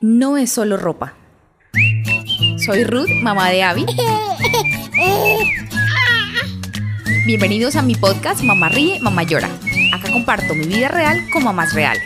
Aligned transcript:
no 0.00 0.36
es 0.36 0.50
solo 0.52 0.76
ropa. 0.76 1.14
Soy 2.64 2.84
Ruth, 2.84 3.08
mamá 3.22 3.50
de 3.50 3.62
Abby. 3.62 3.86
Bienvenidos 7.26 7.76
a 7.76 7.82
mi 7.82 7.94
podcast 7.94 8.42
Mamá 8.42 8.68
Ríe, 8.68 9.00
Mamá 9.00 9.24
Llora. 9.24 9.48
Acá 9.92 10.12
comparto 10.12 10.54
mi 10.54 10.66
vida 10.66 10.88
real 10.88 11.18
con 11.32 11.44
mamás 11.44 11.74
reales. 11.74 12.04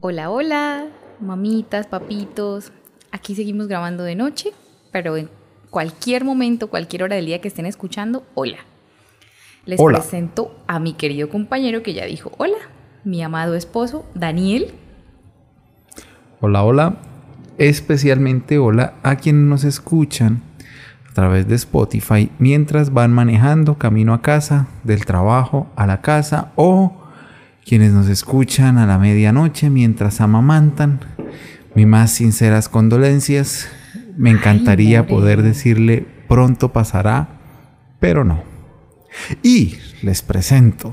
Hola, 0.00 0.30
hola, 0.30 0.86
mamitas, 1.20 1.86
papitos. 1.86 2.72
Aquí 3.10 3.34
seguimos 3.34 3.68
grabando 3.68 4.04
de 4.04 4.14
noche, 4.14 4.52
pero 4.92 5.16
en 5.16 5.30
cualquier 5.70 6.24
momento, 6.24 6.68
cualquier 6.68 7.04
hora 7.04 7.16
del 7.16 7.26
día 7.26 7.40
que 7.40 7.48
estén 7.48 7.66
escuchando, 7.66 8.24
hola. 8.34 8.58
Les 9.66 9.80
Hola. 9.80 9.98
presento 10.00 10.54
a 10.66 10.78
mi 10.78 10.92
querido 10.92 11.30
compañero 11.30 11.82
que 11.82 11.94
ya 11.94 12.04
dijo 12.04 12.32
hola, 12.36 12.58
mi 13.04 13.22
amado 13.22 13.54
esposo, 13.54 14.06
Daniel. 14.14 14.74
Hola, 16.40 16.64
hola. 16.64 16.96
Especialmente 17.58 18.58
hola 18.58 18.94
a 19.02 19.16
quienes 19.16 19.44
nos 19.44 19.64
escuchan 19.64 20.42
a 21.08 21.14
través 21.14 21.46
de 21.46 21.54
Spotify 21.54 22.30
mientras 22.38 22.92
van 22.92 23.12
manejando 23.12 23.78
camino 23.78 24.12
a 24.12 24.22
casa, 24.22 24.66
del 24.82 25.04
trabajo 25.06 25.70
a 25.76 25.86
la 25.86 26.00
casa 26.00 26.50
o 26.56 27.00
quienes 27.64 27.92
nos 27.92 28.08
escuchan 28.08 28.76
a 28.78 28.86
la 28.86 28.98
medianoche 28.98 29.70
mientras 29.70 30.20
amamantan. 30.20 31.00
Mis 31.74 31.86
más 31.86 32.10
sinceras 32.10 32.68
condolencias. 32.68 33.68
Me 34.16 34.30
encantaría 34.30 35.06
poder 35.06 35.42
decirle 35.42 36.06
pronto 36.28 36.72
pasará, 36.72 37.28
pero 37.98 38.24
no. 38.24 38.42
Y 39.42 39.76
les 40.02 40.22
presento 40.22 40.92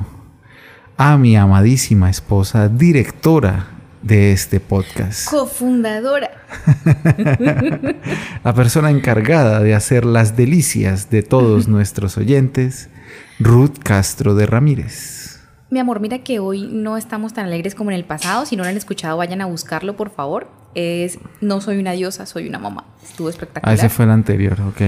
a 1.03 1.17
mi 1.17 1.35
amadísima 1.35 2.11
esposa, 2.11 2.69
directora 2.69 3.69
de 4.03 4.33
este 4.33 4.59
podcast. 4.59 5.27
Cofundadora. 5.31 6.29
La 8.43 8.53
persona 8.53 8.91
encargada 8.91 9.61
de 9.61 9.73
hacer 9.73 10.05
las 10.05 10.37
delicias 10.37 11.09
de 11.09 11.23
todos 11.23 11.67
nuestros 11.67 12.17
oyentes, 12.19 12.89
Ruth 13.39 13.79
Castro 13.83 14.35
de 14.35 14.45
Ramírez. 14.45 15.39
Mi 15.71 15.79
amor, 15.79 16.01
mira 16.01 16.19
que 16.19 16.37
hoy 16.37 16.67
no 16.71 16.97
estamos 16.97 17.33
tan 17.33 17.47
alegres 17.47 17.73
como 17.73 17.89
en 17.89 17.95
el 17.97 18.05
pasado. 18.05 18.45
Si 18.45 18.55
no 18.55 18.61
lo 18.61 18.69
han 18.69 18.77
escuchado, 18.77 19.17
vayan 19.17 19.41
a 19.41 19.47
buscarlo, 19.47 19.97
por 19.97 20.11
favor. 20.11 20.51
Es 20.75 21.17
No 21.41 21.61
soy 21.61 21.79
una 21.79 21.93
diosa, 21.93 22.27
soy 22.27 22.47
una 22.47 22.59
mamá. 22.59 22.85
Estuvo 23.03 23.27
Ah, 23.27 23.31
espectacular. 23.31 23.75
ese 23.75 23.89
fue 23.89 24.05
el 24.05 24.11
anterior, 24.11 24.55
ok. 24.69 24.81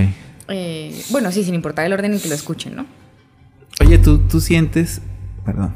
Eh, 0.49 1.01
bueno, 1.09 1.31
sí, 1.31 1.43
sin 1.43 1.55
importar 1.55 1.87
el 1.87 1.93
orden 1.93 2.13
en 2.13 2.19
que 2.19 2.29
lo 2.29 2.35
escuchen, 2.35 2.75
¿no? 2.75 2.85
Oye, 3.81 3.97
¿tú, 3.97 4.19
tú 4.19 4.39
sientes, 4.39 5.01
perdón, 5.43 5.73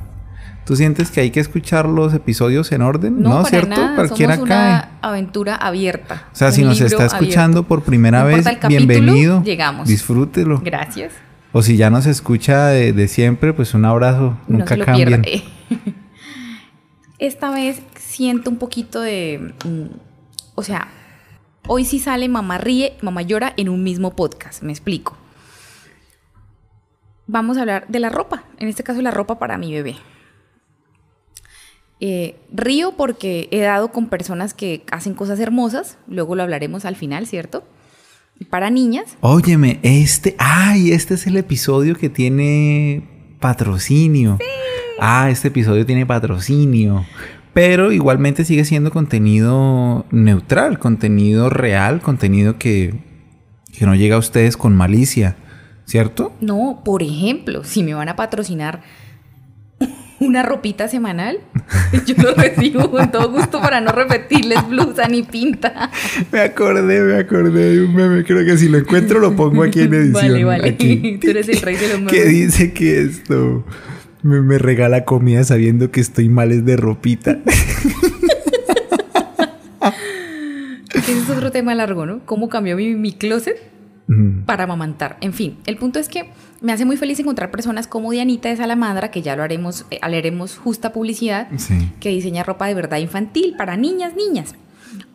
tú 0.68 0.76
sientes 0.76 1.10
que 1.12 1.22
hay 1.22 1.32
que 1.32 1.40
escuchar 1.40 1.88
los 1.88 2.14
episodios 2.14 2.72
en 2.74 2.82
orden? 2.82 3.22
No, 3.22 3.38
para 3.38 3.46
¿cierto? 3.50 3.70
nada. 3.70 3.96
Cualquiera 3.96 4.36
Somos 4.36 4.50
cae. 4.50 4.68
una 4.68 4.90
aventura 5.02 5.56
abierta. 5.56 6.28
O 6.34 6.36
sea, 6.36 6.52
si 6.52 6.64
nos 6.64 6.82
está 6.82 7.06
escuchando 7.06 7.60
abierto. 7.60 7.68
por 7.70 7.84
primera 7.84 8.20
No 8.20 8.26
vez, 8.28 8.44
capítulo, 8.46 8.68
bienvenido. 8.70 9.42
llegamos. 9.44 9.88
Disfrútelo. 9.88 10.62
Gracias. 10.64 11.14
O 11.54 11.62
si 11.62 11.78
ya 11.78 11.90
nos 11.90 12.06
escucha 12.06 12.68
de, 12.68 12.92
de 12.92 13.08
siempre, 13.08 13.54
pues 13.54 13.74
un 13.74 13.86
abrazo. 13.86 14.38
no 14.50 14.60
Nunca 14.60 14.76
pierda. 14.76 15.22
Esta 17.20 17.50
vez 17.50 17.82
siento 17.96 18.50
un 18.50 18.58
poquito 18.58 19.02
de... 19.02 19.54
mm, 19.66 19.86
o 20.56 20.64
sea, 20.64 20.90
hoy 21.66 21.86
sí 21.86 22.00
sale 22.00 22.28
Mamá 22.30 22.58
Ríe, 22.58 22.98
Mamá 23.02 23.22
Llora 23.22 23.54
en 23.58 23.70
un 23.70 23.84
mismo 23.84 24.16
podcast. 24.16 24.62
Me 24.62 24.72
explico. 24.72 25.18
Vamos 27.26 27.58
a 27.58 27.62
hablar 27.62 27.86
de 27.88 28.00
la 28.00 28.10
ropa. 28.10 28.44
En 28.60 28.68
este 28.68 28.84
caso, 28.84 29.02
la 29.02 29.12
ropa 29.12 29.40
para 29.40 29.58
mi 29.58 29.74
bebé. 29.74 29.96
Eh, 32.00 32.36
río 32.54 32.94
porque 32.96 33.48
he 33.52 33.60
dado 33.62 33.92
con 33.92 34.08
personas 34.08 34.54
que 34.54 34.84
hacen 34.92 35.14
cosas 35.14 35.40
hermosas. 35.40 35.98
Luego 36.08 36.36
lo 36.36 36.44
hablaremos 36.44 36.86
al 36.86 36.96
final, 36.96 37.26
¿cierto? 37.26 37.64
Para 38.50 38.70
niñas. 38.70 39.18
Óyeme, 39.22 39.80
este, 39.82 40.36
ay, 40.38 40.92
este 40.92 41.16
es 41.16 41.26
el 41.26 41.38
episodio 41.38 41.96
que 41.96 42.10
tiene 42.10 43.08
patrocinio. 43.40 44.38
Ah, 45.00 45.30
este 45.32 45.48
episodio 45.48 45.86
tiene 45.86 46.06
patrocinio. 46.06 47.06
Pero 47.54 47.92
igualmente 47.92 48.46
sigue 48.46 48.66
siendo 48.66 48.92
contenido 48.92 50.06
neutral, 50.12 50.78
contenido 50.78 51.50
real, 51.50 52.02
contenido 52.02 52.60
que, 52.60 52.94
que 53.76 53.88
no 53.88 53.96
llega 53.96 54.18
a 54.18 54.20
ustedes 54.20 54.56
con 54.56 54.76
malicia, 54.76 55.38
¿cierto? 55.86 56.34
No, 56.40 56.84
por 56.86 57.02
ejemplo, 57.02 57.64
si 57.64 57.82
me 57.82 57.96
van 57.96 58.10
a 58.10 58.16
patrocinar 58.16 58.84
una 60.20 60.44
ropita 60.44 60.88
semanal, 60.88 61.40
yo 62.06 62.16
lo 62.18 62.34
recibo 62.34 62.90
con 62.90 63.12
todo 63.12 63.32
gusto 63.32 63.62
para 63.62 63.82
no 63.82 63.92
repetirles 63.92 64.68
blusa 64.68 65.08
ni 65.08 65.24
pinta. 65.24 65.92
Me 66.32 66.42
acordé, 66.42 67.02
me 67.02 67.18
acordé 67.18 67.76
de 67.76 67.86
un 67.86 67.96
meme. 67.96 68.24
Creo 68.24 68.46
que 68.46 68.58
si 68.58 68.68
lo 68.68 68.78
encuentro 68.78 69.20
lo 69.20 69.36
pongo 69.36 69.64
aquí 69.64 69.82
en 69.82 69.94
edición. 69.94 70.14
Vale, 70.14 70.44
vale. 70.44 70.70
aquí. 70.70 71.18
Tú 71.22 71.30
eres 71.30 71.50
el 71.50 71.62
rey 71.62 71.76
de 71.76 71.88
los 71.90 71.98
memes. 72.00 72.14
Que 72.14 72.26
dice 72.26 72.74
que 72.74 73.02
esto 73.02 73.66
me, 74.24 74.42
me 74.42 74.58
regala 74.58 75.06
comida 75.06 75.44
sabiendo 75.44 75.92
que 75.92 76.02
estoy 76.02 76.30
mal 76.30 76.52
es 76.52 76.66
de 76.66 76.78
ropita. 76.78 77.40
Ese 80.94 81.12
es 81.20 81.30
otro 81.30 81.52
tema 81.52 81.76
largo, 81.76 82.06
¿no? 82.06 82.26
¿Cómo 82.26 82.50
cambió 82.50 82.76
mi, 82.76 82.96
mi 82.96 83.14
closet 83.14 83.77
Mm. 84.08 84.44
para 84.46 84.64
amamantar? 84.64 85.18
En 85.22 85.34
fin, 85.34 85.58
el 85.66 85.78
punto 85.78 86.00
es 86.00 86.08
que 86.08 86.30
me 86.62 86.72
hace 86.72 86.86
muy 86.86 86.96
feliz 86.98 87.20
encontrar 87.20 87.52
personas 87.52 87.88
como 87.88 88.12
Dianita 88.12 88.50
de 88.50 88.56
Salamandra, 88.58 89.12
que 89.12 89.22
ya 89.22 89.36
lo 89.36 89.44
haremos, 89.44 89.86
eh, 89.92 90.00
haremos 90.02 90.58
justa 90.58 90.94
publicidad, 90.94 91.48
Sí. 91.58 91.92
que 92.00 92.10
diseña 92.10 92.44
ropa 92.44 92.68
de 92.68 92.74
verdad 92.74 92.98
infantil 93.00 93.56
para 93.58 93.76
niñas, 93.78 94.14
niñas. 94.16 94.56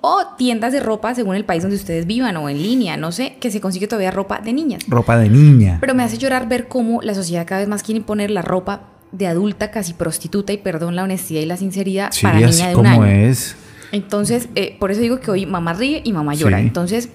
O 0.03 0.19
tiendas 0.37 0.73
de 0.73 0.81
ropa 0.81 1.15
según 1.15 1.35
el 1.37 1.45
país 1.45 1.63
donde 1.63 1.77
ustedes 1.77 2.07
vivan 2.07 2.37
o 2.37 2.49
en 2.49 2.61
línea, 2.63 2.97
no 2.97 3.11
sé, 3.13 3.37
que 3.41 3.51
se 3.51 3.61
consigue 3.61 3.87
todavía 3.89 4.11
ropa 4.11 4.41
de 4.41 4.53
niñas. 4.53 4.83
Ropa 4.87 5.17
de 5.19 5.29
niña. 5.31 5.79
Pero 5.81 5.95
me 5.95 6.03
hace 6.03 6.19
llorar 6.19 6.49
ver 6.49 6.69
cómo 6.69 7.01
la 7.03 7.15
sociedad 7.15 7.47
cada 7.47 7.61
vez 7.61 7.69
más 7.69 7.83
quiere 7.83 7.99
imponer 7.99 8.31
la 8.31 8.43
ropa 8.43 8.83
de 9.13 9.27
adulta 9.27 9.71
casi 9.71 9.95
prostituta 9.95 10.53
y 10.53 10.59
perdón 10.59 10.97
la 10.97 11.05
honestidad 11.05 11.41
y 11.41 11.47
la 11.47 11.57
sinceridad 11.57 12.11
Sí, 12.13 12.23
para 12.23 12.39
niña 12.41 12.69
de 12.69 12.77
un 12.77 12.85
como 12.85 13.03
año. 13.03 13.07
es. 13.07 13.57
Entonces, 13.93 14.49
eh, 14.55 14.77
por 14.79 14.91
eso 14.91 15.01
digo 15.01 15.21
que 15.21 15.31
hoy 15.31 15.47
mamá 15.47 15.73
ríe 15.75 16.01
y 16.05 16.13
mamá 16.13 16.35
llora. 16.35 16.59
Sí. 16.59 16.65
Entonces, 16.65 17.09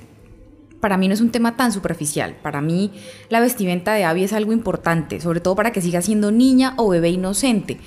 para 0.88 0.96
mí 0.96 1.10
no 1.10 1.14
es 1.14 1.20
un 1.20 1.32
tema 1.32 1.58
tan 1.58 1.74
superficial. 1.74 2.38
Para 2.42 2.62
mí 2.62 2.94
la 3.28 3.42
vestimenta 3.42 3.94
de 3.94 4.06
Abby 4.06 4.24
es 4.24 4.32
algo 4.32 4.54
importante, 4.54 5.20
sobre 5.20 5.42
todo 5.42 5.54
para 5.54 5.74
que 5.74 5.82
siga 5.82 6.02
siendo 6.02 6.32
niña 6.32 6.76
o 6.78 6.88
bebé 6.88 7.10
inocente. 7.10 7.78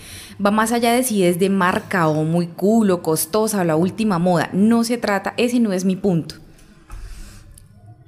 Va 0.45 0.51
más 0.51 0.71
allá 0.71 0.93
de 0.93 1.03
si 1.03 1.25
es 1.25 1.39
de 1.39 1.49
marca 1.49 2.09
o 2.09 2.25
muy 2.25 2.49
cool 2.49 2.91
o 2.91 3.01
costosa 3.01 3.63
o 3.63 3.65
la 3.65 3.75
última 3.75 4.19
moda. 4.19 4.51
No 4.53 4.85
se 4.85 4.99
trata, 4.99 5.33
ese 5.39 5.61
no 5.61 5.73
es 5.73 5.87
mi 5.87 5.97
punto. 5.97 6.35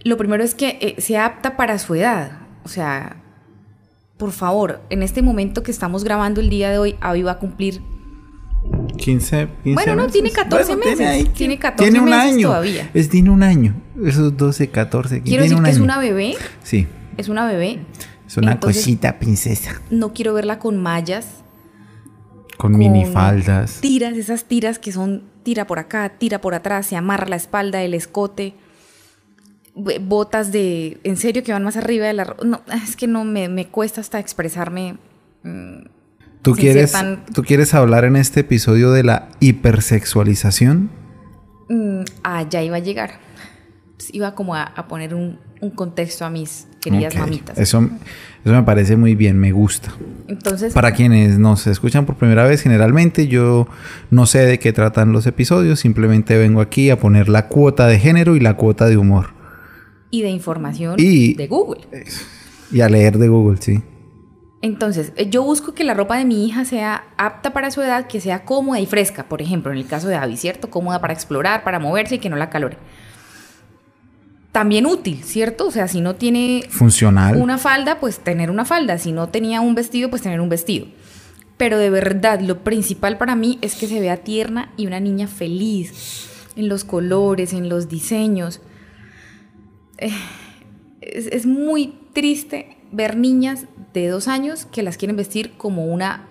Lo 0.05 0.19
primero 0.19 0.45
es 0.45 0.55
que 0.55 0.77
eh, 0.83 1.01
sea 1.01 1.25
apta 1.25 1.57
para 1.57 1.79
su 1.79 1.95
edad. 1.95 2.41
O 2.63 2.69
sea, 2.69 3.17
por 4.19 4.33
favor, 4.33 4.83
en 4.91 5.03
este 5.03 5.23
momento 5.23 5.63
que 5.63 5.71
estamos 5.71 6.05
grabando 6.05 6.43
el 6.43 6.51
día 6.51 6.69
de 6.69 6.77
hoy, 6.77 6.97
Abby 7.01 7.23
va 7.23 7.33
a 7.33 7.39
cumplir 7.39 7.81
15, 8.97 9.49
15 9.65 9.75
Bueno, 9.75 9.93
no, 9.97 10.03
meses. 10.03 10.13
tiene 10.13 10.31
14 10.31 10.77
meses. 10.77 11.01
ahí- 11.01 11.25
Tiene 11.25 11.59
14 11.59 11.91
tiene 11.91 12.05
un 12.05 12.11
meses 12.11 12.35
año. 12.35 12.49
todavía. 12.49 12.91
Es, 12.95 13.09
tiene 13.09 13.31
un 13.31 13.43
año. 13.43 13.75
Esos 14.05 14.37
12, 14.37 14.69
14. 14.71 15.23
Quiero 15.23 15.25
tiene 15.25 15.43
decir 15.43 15.57
un 15.59 15.65
que 15.65 15.71
es 15.71 15.79
una 15.81 15.99
bebé, 15.99 16.35
Sí. 16.63 16.87
es 17.17 17.29
una 17.29 17.47
bebé. 17.47 17.81
Es 18.27 18.37
una 18.37 18.53
Entonces, 18.53 18.83
cosita 18.83 19.19
princesa. 19.19 19.81
No 19.91 20.13
quiero 20.15 20.33
verla 20.33 20.59
con 20.59 20.81
mallas, 20.81 21.27
Con, 22.57 22.73
con 22.73 22.79
minifaldas. 22.79 23.81
tiras, 23.81 24.17
esas 24.17 24.45
tiras 24.45 24.79
que 24.79 24.93
son 24.93 25.25
tira 25.43 25.67
por 25.67 25.79
acá, 25.79 26.09
tira 26.19 26.41
por 26.41 26.55
atrás, 26.55 26.87
se 26.87 26.97
amarra 26.97 27.27
la 27.29 27.37
espalda, 27.37 27.83
el 27.83 27.95
escote, 27.95 28.55
botas 29.75 30.53
de, 30.53 30.99
en 31.03 31.17
serio 31.17 31.43
que 31.43 31.53
van 31.53 31.65
más 31.65 31.77
arriba 31.77 32.07
de 32.07 32.13
la, 32.13 32.37
no, 32.45 32.61
es 32.85 32.95
que 32.95 33.07
no 33.07 33.25
me, 33.25 33.49
me 33.49 33.67
cuesta 33.69 34.01
hasta 34.01 34.19
expresarme. 34.19 34.97
mm, 35.43 35.79
¿Tú 36.43 36.53
quieres, 36.55 36.93
¿Tú 37.35 37.43
quieres 37.43 37.73
hablar 37.75 38.05
en 38.05 38.17
este 38.17 38.41
episodio 38.41 38.91
de 38.93 39.05
la 39.05 39.29
hipersexualización? 39.41 40.91
mm, 41.69 42.01
ah, 42.25 42.45
ya 42.49 42.63
iba 42.63 42.77
a 42.77 42.81
llegar. 42.81 43.21
Pues 43.97 44.13
iba 44.13 44.35
como 44.35 44.55
a, 44.55 44.63
a 44.65 44.89
poner 44.89 45.15
un, 45.15 45.39
un 45.61 45.71
contexto 45.71 46.25
a 46.25 46.31
mis 46.31 46.67
queridas 46.81 47.15
mamitas. 47.15 47.57
Eso, 47.59 47.89
eso 48.45 48.55
me 48.55 48.63
parece 48.65 48.97
muy 48.97 49.15
bien, 49.15 49.39
me 49.39 49.53
gusta. 49.53 49.95
Entonces, 50.27 50.73
Para 50.75 50.93
quienes 50.93 51.39
nos 51.39 51.67
escuchan 51.69 52.05
por 52.07 52.17
primera 52.17 52.45
vez, 52.45 52.63
generalmente 52.63 53.29
yo 53.29 53.69
no 54.11 54.27
sé 54.27 54.41
de 54.41 54.59
qué 54.59 54.73
tratan 54.73 55.13
los 55.13 55.27
episodios, 55.27 55.79
simplemente 55.79 56.37
vengo 56.37 56.61
aquí 56.61 56.91
a 56.91 56.99
poner 56.99 57.29
la 57.29 57.47
cuota 57.47 57.87
de 57.87 57.99
género 58.01 58.35
y 58.35 58.41
la 58.41 58.55
cuota 58.57 58.87
de 58.87 58.97
humor. 58.97 59.31
y 60.11 60.23
de 60.23 60.31
información 60.31 60.97
Y- 60.99 61.35
de 61.35 61.47
Google. 61.47 61.83
Y 62.73 62.81
a 62.81 62.89
leer 62.89 63.17
de 63.19 63.29
Google, 63.29 63.59
sí. 63.61 63.83
Entonces, 64.63 65.13
eh, 65.17 65.29
yo 65.29 65.43
busco 65.43 65.75
que 65.75 65.83
la 65.83 65.93
ropa 65.93 66.17
de 66.17 66.25
mi 66.25 66.47
hija 66.47 66.65
sea 66.65 67.05
apta 67.17 67.53
para 67.53 67.73
su 67.73 67.83
edad, 67.83 68.07
que 68.07 68.21
sea 68.21 68.45
cómoda 68.45 68.79
y 68.79 68.87
fresca, 68.87 69.25
por 69.25 69.43
ejemplo, 69.43 69.73
en 69.73 69.79
el 69.79 69.87
caso 69.87 70.07
de 70.07 70.15
Abby, 70.15 70.37
¿cierto? 70.37 70.71
Cómoda 70.71 71.01
para 71.01 71.13
explorar, 71.13 71.65
para 71.65 71.81
moverse 71.81 72.15
y 72.15 72.19
que 72.19 72.29
no 72.31 72.37
la 72.37 72.49
calore. 72.49 72.79
También 74.53 74.87
útil, 74.87 75.25
¿cierto? 75.25 75.67
O 75.67 75.71
sea, 75.73 75.89
si 75.89 76.01
no 76.01 76.15
tiene 76.15 76.63
Funcional. 76.69 77.37
una 77.37 77.59
falda, 77.59 77.99
pues 77.99 78.21
tener 78.21 78.51
una 78.51 78.65
falda. 78.65 78.99
Si 78.99 79.11
no 79.11 79.31
tenía 79.31 79.61
un 79.61 79.75
vestido, 79.75 80.11
pues 80.11 80.23
tener 80.23 80.41
un 80.41 80.49
vestido. 80.49 80.87
pero 81.57 81.79
de 81.79 81.91
verdad 81.91 82.41
lo 82.41 82.65
principal 82.65 83.19
para 83.19 83.37
mí 83.37 83.59
es 83.63 83.77
que 83.77 83.87
se 83.87 84.01
vea 84.01 84.17
tierna 84.17 84.73
y 84.77 84.87
una 84.87 84.99
niña 85.01 85.29
feliz 85.29 86.29
en 86.57 86.69
los 86.69 86.85
colores, 86.85 87.53
en 87.53 87.69
los 87.69 87.89
diseños. 87.89 88.61
Eh, 89.99 90.11
es, 91.01 91.27
es 91.27 91.47
muy 91.47 91.95
triste 92.13 92.77
ver 92.93 93.17
niñas 93.17 93.67
de 93.93 94.09
dos 94.09 94.29
años 94.29 94.67
que 94.67 94.83
las 94.83 94.97
quieren 94.97 95.17
vestir 95.17 95.53
como 95.57 95.87
una 95.87 96.27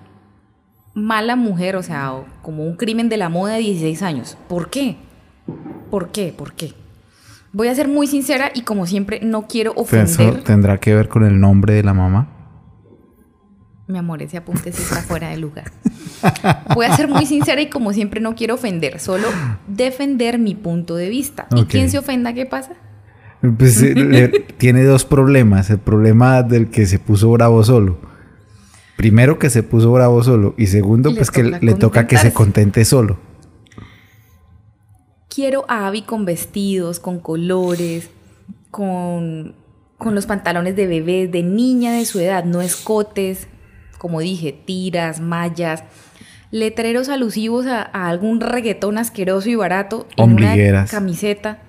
mala 0.94 1.36
mujer, 1.36 1.76
o 1.76 1.84
sea, 1.84 2.14
o 2.14 2.26
como 2.42 2.66
un 2.66 2.76
crimen 2.76 3.10
de 3.10 3.18
la 3.18 3.30
moda 3.30 3.54
de 3.54 3.60
16 3.60 4.02
años. 4.04 4.38
¿Por 4.48 4.70
qué? 4.70 4.98
¿Por 5.90 6.12
qué? 6.12 6.34
¿Por 6.36 6.54
qué? 6.54 6.74
Voy 7.54 7.68
a 7.68 7.76
ser 7.76 7.88
muy 7.88 8.08
sincera 8.08 8.52
y 8.54 8.62
como 8.62 8.86
siempre 8.86 9.20
no 9.22 9.48
quiero 9.48 9.72
Eso 9.72 9.82
ofender. 9.82 10.44
tendrá 10.44 10.78
que 10.80 10.96
ver 10.96 11.10
con 11.10 11.24
el 11.26 11.40
nombre 11.40 11.74
de 11.74 11.84
la 11.84 11.94
mamá. 11.94 12.28
Mi 13.88 13.98
amor, 13.98 14.22
ese 14.22 14.38
apunte 14.38 14.72
sí 14.72 14.82
está 14.84 15.02
fuera 15.02 15.30
de 15.30 15.38
lugar. 15.38 15.70
Voy 16.76 16.86
a 16.86 16.96
ser 16.96 17.10
muy 17.10 17.26
sincera 17.26 17.60
y 17.60 17.70
como 17.70 17.92
siempre 17.92 18.22
no 18.22 18.36
quiero 18.36 18.56
ofender, 18.56 19.00
solo 19.02 19.28
defender 19.68 20.40
mi 20.40 20.56
punto 20.56 20.96
de 20.96 21.10
vista. 21.10 21.48
¿Y 21.54 21.66
quién 21.66 21.90
se 21.90 21.98
ofenda 21.98 22.32
qué 22.34 22.46
pasa? 22.46 22.72
Pues, 23.58 23.82
eh, 23.82 23.96
le- 23.96 24.30
tiene 24.58 24.84
dos 24.84 25.06
problemas. 25.06 25.70
El 25.70 25.80
problema 25.80 26.44
del 26.44 26.70
que 26.70 26.86
se 26.86 27.00
puso 27.00 27.32
bravo 27.32 27.64
solo. 27.64 27.98
Primero 28.98 29.40
que 29.40 29.50
se 29.50 29.64
puso 29.64 29.92
bravo 29.92 30.24
solo. 30.24 30.54
Y 30.58 30.68
segundo, 30.68 31.14
pues 31.16 31.32
que 31.32 31.44
le 31.44 31.74
toca 31.74 32.06
que 32.08 32.18
se 32.18 32.34
contente 32.34 32.86
solo. 32.86 33.18
Quiero 35.34 35.66
a 35.70 35.88
Abby 35.88 36.02
con 36.02 36.26
vestidos, 36.26 37.00
con 37.00 37.20
colores, 37.20 38.10
con, 38.70 39.56
con 39.98 40.14
los 40.14 40.26
pantalones 40.26 40.76
de 40.76 40.88
bebé, 40.88 41.28
de 41.28 41.42
niña 41.42 41.94
de 41.94 42.06
su 42.06 42.20
edad, 42.20 42.44
no 42.44 42.62
escotes, 42.62 43.48
como 43.98 44.20
dije, 44.20 44.52
tiras, 44.66 45.22
mallas, 45.22 45.84
letreros 46.52 47.08
alusivos 47.08 47.66
a, 47.66 47.82
a 47.82 48.10
algún 48.10 48.42
reggaetón 48.42 48.98
asqueroso 48.98 49.50
y 49.50 49.56
barato, 49.56 50.06
en 50.18 50.34
una 50.34 50.86
camiseta, 50.92 51.60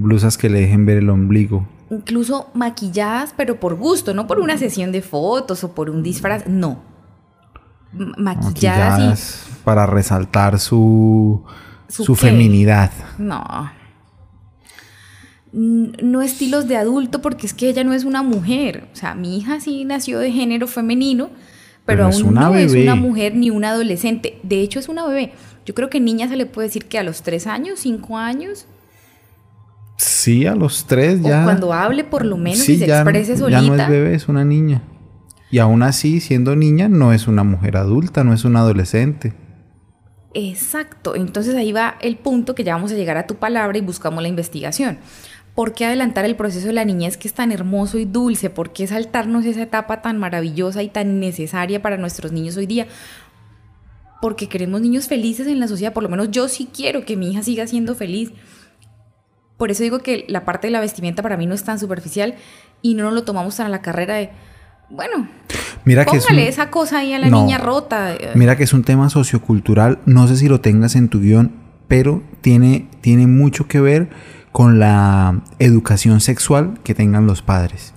Blusas 0.00 0.38
que 0.38 0.48
le 0.48 0.60
dejen 0.60 0.86
ver 0.86 0.98
el 0.98 1.10
ombligo. 1.10 1.66
incluso 1.90 2.48
maquilladas, 2.54 3.34
pero 3.36 3.58
por 3.60 3.74
gusto, 3.76 4.14
no 4.14 4.26
por 4.26 4.38
una 4.40 4.56
sesión 4.56 4.92
de 4.92 5.02
fotos 5.02 5.64
o 5.64 5.74
por 5.74 5.90
un 5.90 6.02
disfraz, 6.02 6.46
no. 6.46 6.80
M- 7.92 8.12
Maquilladas, 8.16 9.46
y 9.50 9.64
para 9.64 9.86
resaltar 9.86 10.58
su, 10.60 11.42
¿Su 11.88 12.14
feminidad. 12.14 12.92
No. 13.18 13.44
No 15.52 16.22
estilos 16.22 16.68
de 16.68 16.76
adulto 16.76 17.20
porque 17.22 17.46
es 17.46 17.54
que 17.54 17.68
ella 17.68 17.82
no 17.82 17.92
es 17.92 18.04
una 18.04 18.22
mujer. 18.22 18.86
O 18.92 18.96
sea, 18.96 19.14
mi 19.16 19.36
hija 19.36 19.58
sí 19.60 19.84
nació 19.84 20.20
de 20.20 20.30
género 20.30 20.68
femenino, 20.68 21.30
pero, 21.84 22.04
Pero 22.04 22.08
es 22.10 22.16
aún 22.20 22.28
una 22.28 22.40
no 22.42 22.54
es 22.54 22.72
bebé. 22.72 22.84
una 22.84 22.94
mujer 22.94 23.34
ni 23.34 23.50
una 23.50 23.70
adolescente. 23.70 24.38
De 24.44 24.60
hecho, 24.60 24.78
es 24.78 24.88
una 24.88 25.04
bebé. 25.08 25.32
Yo 25.66 25.74
creo 25.74 25.90
que 25.90 25.98
niña 25.98 26.28
se 26.28 26.36
le 26.36 26.46
puede 26.46 26.68
decir 26.68 26.84
que 26.86 26.98
a 27.00 27.02
los 27.02 27.22
tres 27.22 27.48
años, 27.48 27.80
cinco 27.80 28.16
años, 28.16 28.66
Sí, 30.00 30.46
a 30.46 30.54
los 30.54 30.86
tres 30.86 31.20
ya. 31.20 31.42
o 31.42 31.44
cuando 31.44 31.74
hable 31.74 32.04
por 32.04 32.24
lo 32.24 32.38
menos 32.38 32.60
sí, 32.60 32.72
y 32.72 32.78
se 32.78 32.86
ya, 32.86 33.02
exprese 33.02 33.32
ya 33.32 33.38
solita. 33.38 33.60
no 33.60 33.74
es 33.74 33.88
bebé, 33.88 34.14
es 34.14 34.28
una 34.28 34.46
niña. 34.46 34.82
Y 35.50 35.58
aún 35.58 35.82
así, 35.82 36.20
siendo 36.20 36.56
niña, 36.56 36.88
no 36.88 37.12
es 37.12 37.28
una 37.28 37.44
mujer 37.44 37.76
adulta, 37.76 38.24
no 38.24 38.32
es 38.32 38.46
una 38.46 38.60
adolescente. 38.60 39.34
Exacto. 40.32 41.16
Entonces 41.16 41.54
ahí 41.54 41.72
va 41.72 41.98
el 42.00 42.16
punto 42.16 42.54
que 42.54 42.64
ya 42.64 42.76
vamos 42.76 42.92
a 42.92 42.94
llegar 42.94 43.18
a 43.18 43.26
tu 43.26 43.34
palabra 43.34 43.76
y 43.76 43.82
buscamos 43.82 44.22
la 44.22 44.28
investigación. 44.28 44.96
¿Por 45.54 45.74
qué 45.74 45.84
adelantar 45.84 46.24
el 46.24 46.34
proceso 46.34 46.68
de 46.68 46.72
la 46.72 46.86
niñez 46.86 47.18
que 47.18 47.28
es 47.28 47.34
tan 47.34 47.52
hermoso 47.52 47.98
y 47.98 48.06
dulce? 48.06 48.48
¿Por 48.48 48.72
qué 48.72 48.86
saltarnos 48.86 49.44
esa 49.44 49.60
etapa 49.60 50.00
tan 50.00 50.16
maravillosa 50.16 50.82
y 50.82 50.88
tan 50.88 51.20
necesaria 51.20 51.82
para 51.82 51.98
nuestros 51.98 52.32
niños 52.32 52.56
hoy 52.56 52.64
día? 52.64 52.86
Porque 54.22 54.48
queremos 54.48 54.80
niños 54.80 55.08
felices 55.08 55.46
en 55.46 55.60
la 55.60 55.68
sociedad. 55.68 55.92
Por 55.92 56.04
lo 56.04 56.08
menos 56.08 56.30
yo 56.30 56.48
sí 56.48 56.70
quiero 56.74 57.04
que 57.04 57.18
mi 57.18 57.32
hija 57.32 57.42
siga 57.42 57.66
siendo 57.66 57.94
feliz. 57.94 58.32
Por 59.60 59.70
eso 59.70 59.82
digo 59.84 59.98
que 60.00 60.24
la 60.26 60.44
parte 60.44 60.66
de 60.66 60.70
la 60.72 60.80
vestimenta 60.80 61.22
para 61.22 61.36
mí 61.36 61.46
no 61.46 61.54
es 61.54 61.62
tan 61.62 61.78
superficial 61.78 62.34
y 62.82 62.94
no 62.94 63.04
nos 63.04 63.12
lo 63.12 63.22
tomamos 63.24 63.56
tan 63.58 63.66
a 63.66 63.68
la 63.68 63.82
carrera 63.82 64.14
de, 64.14 64.30
bueno, 64.88 65.28
Mira 65.84 66.04
que 66.06 66.16
es 66.16 66.24
póngale 66.24 66.42
un- 66.44 66.48
esa 66.48 66.70
cosa 66.70 66.98
ahí 67.00 67.12
a 67.12 67.18
la 67.18 67.28
No. 67.28 67.42
niña 67.44 67.58
rota. 67.58 68.14
eh, 68.14 68.30
Mira 68.34 68.56
que 68.56 68.64
es 68.64 68.72
un 68.72 68.82
tema 68.84 69.10
sociocultural, 69.10 69.98
no 70.06 70.26
sé 70.28 70.36
si 70.36 70.48
lo 70.48 70.60
tengas 70.62 70.96
en 70.96 71.08
tu 71.10 71.20
guion, 71.20 71.52
pero 71.88 72.22
tiene, 72.40 72.88
tiene 73.02 73.26
mucho 73.26 73.68
que 73.68 73.80
ver 73.80 74.08
con 74.50 74.78
la 74.80 75.42
educación 75.58 76.20
sexual 76.22 76.78
que 76.82 76.94
tengan 76.94 77.26
los 77.26 77.42
padres. 77.42 77.92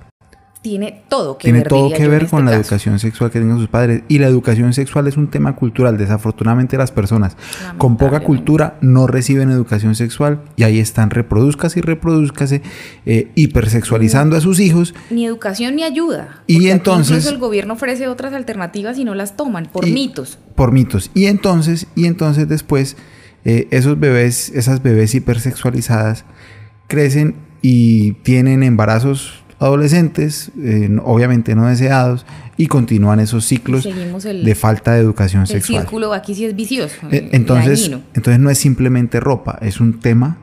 Tiene 0.63 1.04
todo 1.10 1.38
que 1.38 1.44
tiene 1.44 1.60
ver, 1.60 1.68
todo 1.68 1.92
que 1.94 2.07
ver 2.07 2.24
este 2.24 2.31
con 2.36 2.45
la 2.45 2.51
caso. 2.51 2.62
educación 2.62 2.98
sexual 2.98 3.30
que 3.30 3.39
tengan 3.39 3.57
sus 3.60 3.68
padres. 3.68 4.04
Y 4.07 4.18
la 4.19 4.27
educación 4.27 4.74
sexual 4.74 5.07
es 5.07 5.18
un 5.18 5.27
tema 5.27 5.56
cultural. 5.57 5.98
Desafortunadamente 5.98 6.77
las 6.77 6.89
personas 6.92 7.36
con 7.77 7.98
poca 7.98 8.21
cultura 8.21 8.77
no 8.80 9.06
reciben 9.06 9.51
educación 9.51 9.94
sexual 9.94 10.42
y 10.56 10.63
ahí 10.63 10.80
están 10.80 11.10
reproduzcase 11.10 11.80
y 11.80 11.81
reproduzcase 11.81 12.62
eh, 13.06 13.27
hipersexualizando 13.36 14.38
a 14.38 14.42
sus 14.42 14.62
hijos 14.62 14.95
Ni 15.10 15.25
educación 15.25 15.75
ni 15.75 15.83
ayuda. 15.83 16.44
Y 16.48 16.69
entonces- 16.69 17.10
Incluso 17.18 17.30
el 17.31 17.39
gobierno 17.39 17.74
ofrece 17.74 18.07
otras 18.07 18.31
alternativas 18.33 18.98
y 18.98 19.04
no 19.04 19.15
las 19.15 19.36
toman 19.36 19.65
por 19.65 19.86
Y- 19.86 19.92
mitos. 19.92 20.39
por 20.56 20.71
mitos. 20.71 21.12
Y 21.13 21.25
entonces, 21.25 21.88
y 21.95 22.06
entonces 22.06 22.48
después, 22.48 22.95
eh, 23.44 23.68
esos 23.71 24.00
bebés, 24.00 24.50
esas 24.56 24.81
bebés 24.81 25.13
hipersexualizadas, 25.13 26.24
crecen 26.88 27.36
y 27.62 28.13
tienen 28.24 28.63
embarazos 28.63 29.43
adolescentes, 29.59 30.51
eh, 30.59 30.89
obviamente 31.03 31.55
no 31.55 31.67
deseados, 31.67 32.25
y 32.57 32.67
continúan 32.67 33.19
esos 33.19 33.45
ciclos 33.45 33.85
el- 33.85 34.44
de 34.45 34.55
falta 34.55 34.94
de 34.94 35.00
educación 35.01 35.41
El 35.44 35.47
sexual. 35.47 35.81
círculo 35.81 36.13
aquí 36.13 36.35
sí 36.35 36.45
es 36.45 36.55
vicioso. 36.55 36.95
Eh, 37.11 37.17
eh, 37.17 37.29
Entonces, 37.31 37.81
dañino. 37.81 38.03
entonces 38.13 38.39
no 38.39 38.50
es 38.50 38.57
simplemente 38.57 39.19
ropa, 39.19 39.57
es 39.61 39.79
un 39.79 40.00
tema. 40.00 40.38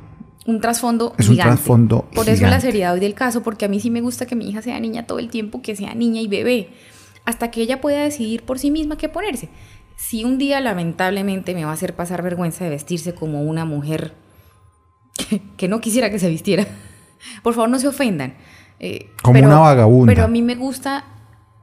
un 0.46 0.60
trasfondo 0.60 1.14
es 1.18 1.28
un 1.28 1.34
gigante. 1.34 1.54
trasfondo 1.54 2.08
Por 2.12 2.24
eso 2.28 2.42
la 2.42 2.48
gigante. 2.48 2.66
seriedad 2.66 2.94
hoy 2.94 2.98
del 3.00 3.14
caso, 3.14 3.42
porque 3.42 3.66
a 3.66 3.68
mí 3.68 3.78
sí 3.78 3.90
me 3.90 4.00
gusta 4.00 4.26
que 4.26 4.34
mi 4.34 4.48
hija 4.48 4.62
sea 4.62 4.80
niña 4.80 5.06
todo 5.06 5.20
el 5.20 5.28
tiempo, 5.28 5.62
que 5.62 5.76
sea 5.76 5.94
niña 5.94 6.20
y 6.22 6.26
bebé, 6.26 6.70
hasta 7.24 7.52
que 7.52 7.60
ella 7.60 7.80
pueda 7.80 8.02
decidir 8.02 8.42
por 8.42 8.58
sí 8.58 8.70
misma 8.72 8.96
qué 8.96 9.08
ponerse. 9.08 9.48
Si 9.96 10.24
un 10.24 10.38
día 10.38 10.58
lamentablemente 10.60 11.54
me 11.54 11.64
va 11.64 11.70
a 11.70 11.74
hacer 11.74 11.94
pasar 11.94 12.22
vergüenza 12.22 12.64
de 12.64 12.70
vestirse 12.70 13.14
como 13.14 13.42
una 13.44 13.64
mujer 13.64 14.14
que, 15.28 15.40
que 15.56 15.68
no 15.68 15.80
quisiera 15.80 16.10
que 16.10 16.18
se 16.18 16.28
vistiera, 16.28 16.66
por 17.44 17.54
favor 17.54 17.68
no 17.70 17.78
se 17.78 17.86
ofendan. 17.86 18.34
Eh, 18.80 19.10
Como 19.22 19.44
una 19.44 19.58
vagabunda. 19.58 20.12
Pero 20.12 20.24
a 20.24 20.28
mí 20.28 20.40
me 20.40 20.54
gusta 20.54 21.04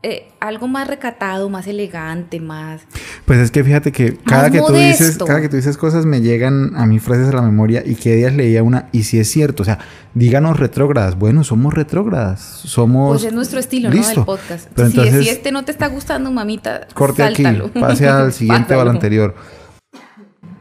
eh, 0.04 0.30
algo 0.40 0.68
más 0.68 0.88
recatado, 0.88 1.50
más 1.50 1.66
elegante, 1.66 2.40
más... 2.40 2.82
Pues 3.26 3.40
es 3.40 3.50
que 3.50 3.64
fíjate 3.64 3.92
que 3.92 4.16
cada 4.16 4.52
que 4.52 4.62
tú 4.62 4.72
dices, 4.74 5.18
cada 5.18 5.42
que 5.42 5.50
tú 5.50 5.56
dices 5.56 5.76
cosas 5.76 6.06
me 6.06 6.22
llegan 6.22 6.76
a 6.76 6.86
mí 6.86 7.00
frases 7.00 7.30
a 7.30 7.34
la 7.34 7.42
memoria 7.42 7.82
y 7.84 7.96
que 7.96 8.16
días 8.16 8.34
leía 8.34 8.62
una 8.62 8.90
y 8.92 9.04
si 9.04 9.20
es 9.20 9.30
cierto, 9.30 9.64
o 9.64 9.66
sea, 9.66 9.80
díganos 10.14 10.60
retrógradas. 10.60 11.18
Bueno, 11.18 11.44
somos 11.44 11.74
retrógradas, 11.74 12.40
somos 12.42 13.18
Pues 13.18 13.24
es 13.24 13.34
nuestro 13.34 13.60
estilo, 13.60 13.90
¿no? 13.90 14.08
Del 14.08 14.24
podcast. 14.24 14.70
Pero 14.76 14.90
si, 14.90 15.00
entonces 15.00 15.24
si 15.24 15.30
este 15.30 15.52
no 15.52 15.66
te 15.66 15.72
está 15.72 15.88
gustando, 15.88 16.32
mamita, 16.32 16.88
corte 16.94 17.24
sáltalo. 17.24 17.66
aquí, 17.66 17.80
pase 17.80 18.08
al 18.08 18.32
siguiente 18.32 18.76
o 18.76 18.82
al 18.82 18.90
anterior. 18.90 19.34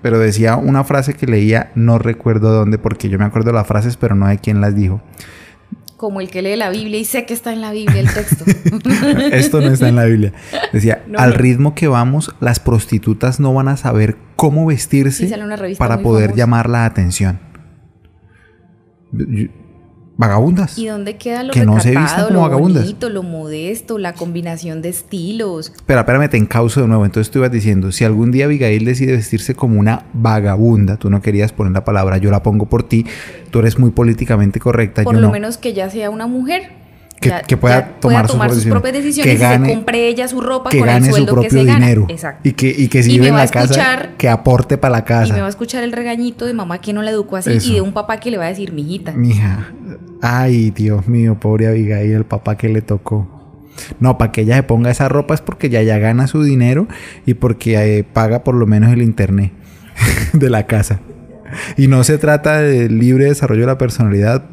Pero 0.01 0.19
decía 0.19 0.57
una 0.57 0.83
frase 0.85 1.15
que 1.15 1.27
leía, 1.27 1.73
no 1.75 1.99
recuerdo 1.99 2.53
dónde, 2.53 2.79
porque 2.79 3.11
yo 3.11 3.19
me 3.19 3.27
acuerdo 3.27 3.53
las 3.53 3.67
frases, 3.67 3.99
pero 3.99 4.15
no 4.15 4.27
de 4.27 4.39
quién 4.39 4.63
las 4.63 4.75
dijo. 4.75 5.03
Como 5.97 6.21
el 6.21 6.29
que 6.31 6.43
lee 6.43 6.57
la 6.57 6.69
Biblia 6.71 6.99
y 7.00 7.05
sé 7.05 7.25
que 7.25 7.33
está 7.35 7.53
en 7.53 7.61
la 7.62 7.73
Biblia 7.73 8.00
el 8.00 8.12
texto. 8.12 8.45
Esto 9.33 9.61
no 9.62 9.69
está 9.69 9.88
en 9.88 9.97
la 9.97 10.05
Biblia. 10.05 10.33
Decía, 10.73 11.03
No, 11.09 11.19
al 11.19 11.33
ritmo 11.35 11.75
que 11.75 11.88
vamos, 11.88 12.35
las 12.41 12.61
prostitutas 12.61 13.41
no 13.41 13.55
van 13.55 13.69
a 13.69 13.76
saber 13.79 14.17
cómo 14.37 14.67
vestirse 14.67 15.26
para 15.79 16.03
poder 16.03 16.26
famosa. 16.31 16.37
llamar 16.37 16.69
la 16.69 16.85
atención. 16.85 17.41
Yo- 19.12 19.49
Vagabundas. 20.19 20.79
¿Y 20.79 20.87
dónde 20.87 21.17
queda 21.17 21.43
lo 21.43 21.53
Que 21.53 21.67
no 21.67 21.79
se 21.81 21.91
vistan 21.91 22.05
recatado, 22.05 22.29
como 22.29 22.39
lo 22.39 22.43
vagabundas. 22.45 22.83
bonito, 22.85 23.11
lo 23.11 23.23
modesto, 23.23 23.99
la 23.99 24.15
combinación 24.15 24.81
de 24.81 24.89
estilos? 24.89 25.73
Espera, 25.77 26.01
espérame, 26.01 26.31
te 26.31 26.39
encauzo 26.39 26.81
de 26.81 26.89
nuevo. 26.89 27.05
Entonces 27.05 27.31
tú 27.31 27.41
ibas 27.41 27.53
diciendo, 27.53 27.93
si 27.93 28.05
algún 28.05 28.31
día 28.33 28.47
Abigail 28.47 28.85
decide 28.87 29.13
vestirse 29.13 29.55
como 29.55 29.79
una 29.79 30.07
vagabunda, 30.15 30.97
tú 30.97 31.11
no 31.11 31.21
querías 31.21 31.53
poner 31.53 31.73
la 31.75 31.85
palabra, 31.85 32.17
yo 32.17 32.31
la 32.31 32.43
pongo 32.43 32.67
por 32.67 32.83
ti, 32.83 33.05
tú 33.51 33.59
eres 33.59 33.79
muy 33.79 33.91
políticamente 33.91 34.59
correcta, 34.59 35.03
Por 35.03 35.15
yo 35.15 35.21
lo 35.21 35.27
no. 35.27 35.33
menos 35.33 35.59
que 35.59 35.75
ya 35.75 35.91
sea 35.91 36.09
una 36.09 36.27
mujer. 36.27 36.86
Que- 37.26 37.35
Ya- 37.35 37.42
que 37.42 37.56
pueda 37.56 37.80
ya 37.80 38.00
tomar 38.00 38.26
sus 38.28 38.37
propias 38.37 38.54
sus 38.62 38.66
propias 38.71 38.92
decisiones. 38.95 39.38
Que 39.38 39.45
y 39.45 39.66
se 39.66 39.75
compre 39.75 40.09
ella 40.09 40.28
su 40.28 40.40
ropa 40.40 40.71
que 40.71 40.78
con 40.78 40.88
el 40.88 40.95
gane 40.95 41.12
su 41.12 41.25
que 41.26 41.33
propio 41.33 41.50
se 41.50 41.64
gana. 41.64 41.78
dinero. 41.80 42.06
Exacto. 42.09 42.49
Y 42.49 42.52
que, 42.52 42.68
y 42.76 42.88
que 42.88 43.02
si 43.02 43.11
Y 43.11 43.14
vive 43.14 43.28
en 43.28 43.37
la 43.37 43.47
casa, 43.49 44.11
que 44.18 44.28
aporte 44.28 44.78
para 44.78 44.92
la 44.92 44.99
Y 44.99 45.02
me 45.02 45.14
va 45.14 45.21
a 45.23 45.28
casa. 45.28 45.49
escuchar 45.49 45.83
el 45.85 45.92
regañito 45.92 46.45
de 46.47 46.54
mamá 46.54 46.80
que 46.80 46.92
no 46.92 47.02
la 47.02 47.11
educó 47.11 47.37
así 47.37 47.52
Eso. 47.52 47.71
y 47.71 47.75
de 47.75 47.80
un 47.80 47.92
papá 47.92 48.18
que 48.18 48.30
le 48.30 48.38
va 48.38 48.45
a 48.45 48.49
decir, 48.49 48.73
mijita. 48.73 49.12
Mija, 49.12 49.71
ay 50.23 50.71
Dios 50.71 51.06
mío, 51.09 51.38
pobre 51.40 51.66
Abigail, 51.68 52.12
el 52.12 52.25
papá 52.25 52.56
que 52.56 52.68
le 52.68 52.83
tocó. 52.83 53.28
No, 54.00 54.16
para 54.16 54.33
que 54.33 54.40
ella 54.42 54.56
se 54.56 54.62
ponga 54.62 54.90
esa 54.90 55.09
ropa 55.09 55.35
es 55.35 55.40
porque 55.42 55.68
ya 55.68 55.83
ya 55.83 55.99
gana 55.99 56.26
su 56.26 56.42
dinero 56.42 56.88
y 57.26 57.35
porque 57.35 57.99
eh, 57.99 58.04
paga 58.04 58.42
por 58.42 58.54
lo 58.54 58.66
menos 58.66 58.90
el 58.92 59.02
internet 59.02 59.52
de 60.33 60.49
la 60.50 60.66
casa. 60.66 61.00
Y 61.76 61.87
no 61.87 62.02
se 62.04 62.18
trata 62.18 62.61
de 62.61 62.88
libre 62.88 63.26
desarrollo 63.26 63.61
de 63.62 63.66
la 63.68 63.78
personalidad 63.78 64.45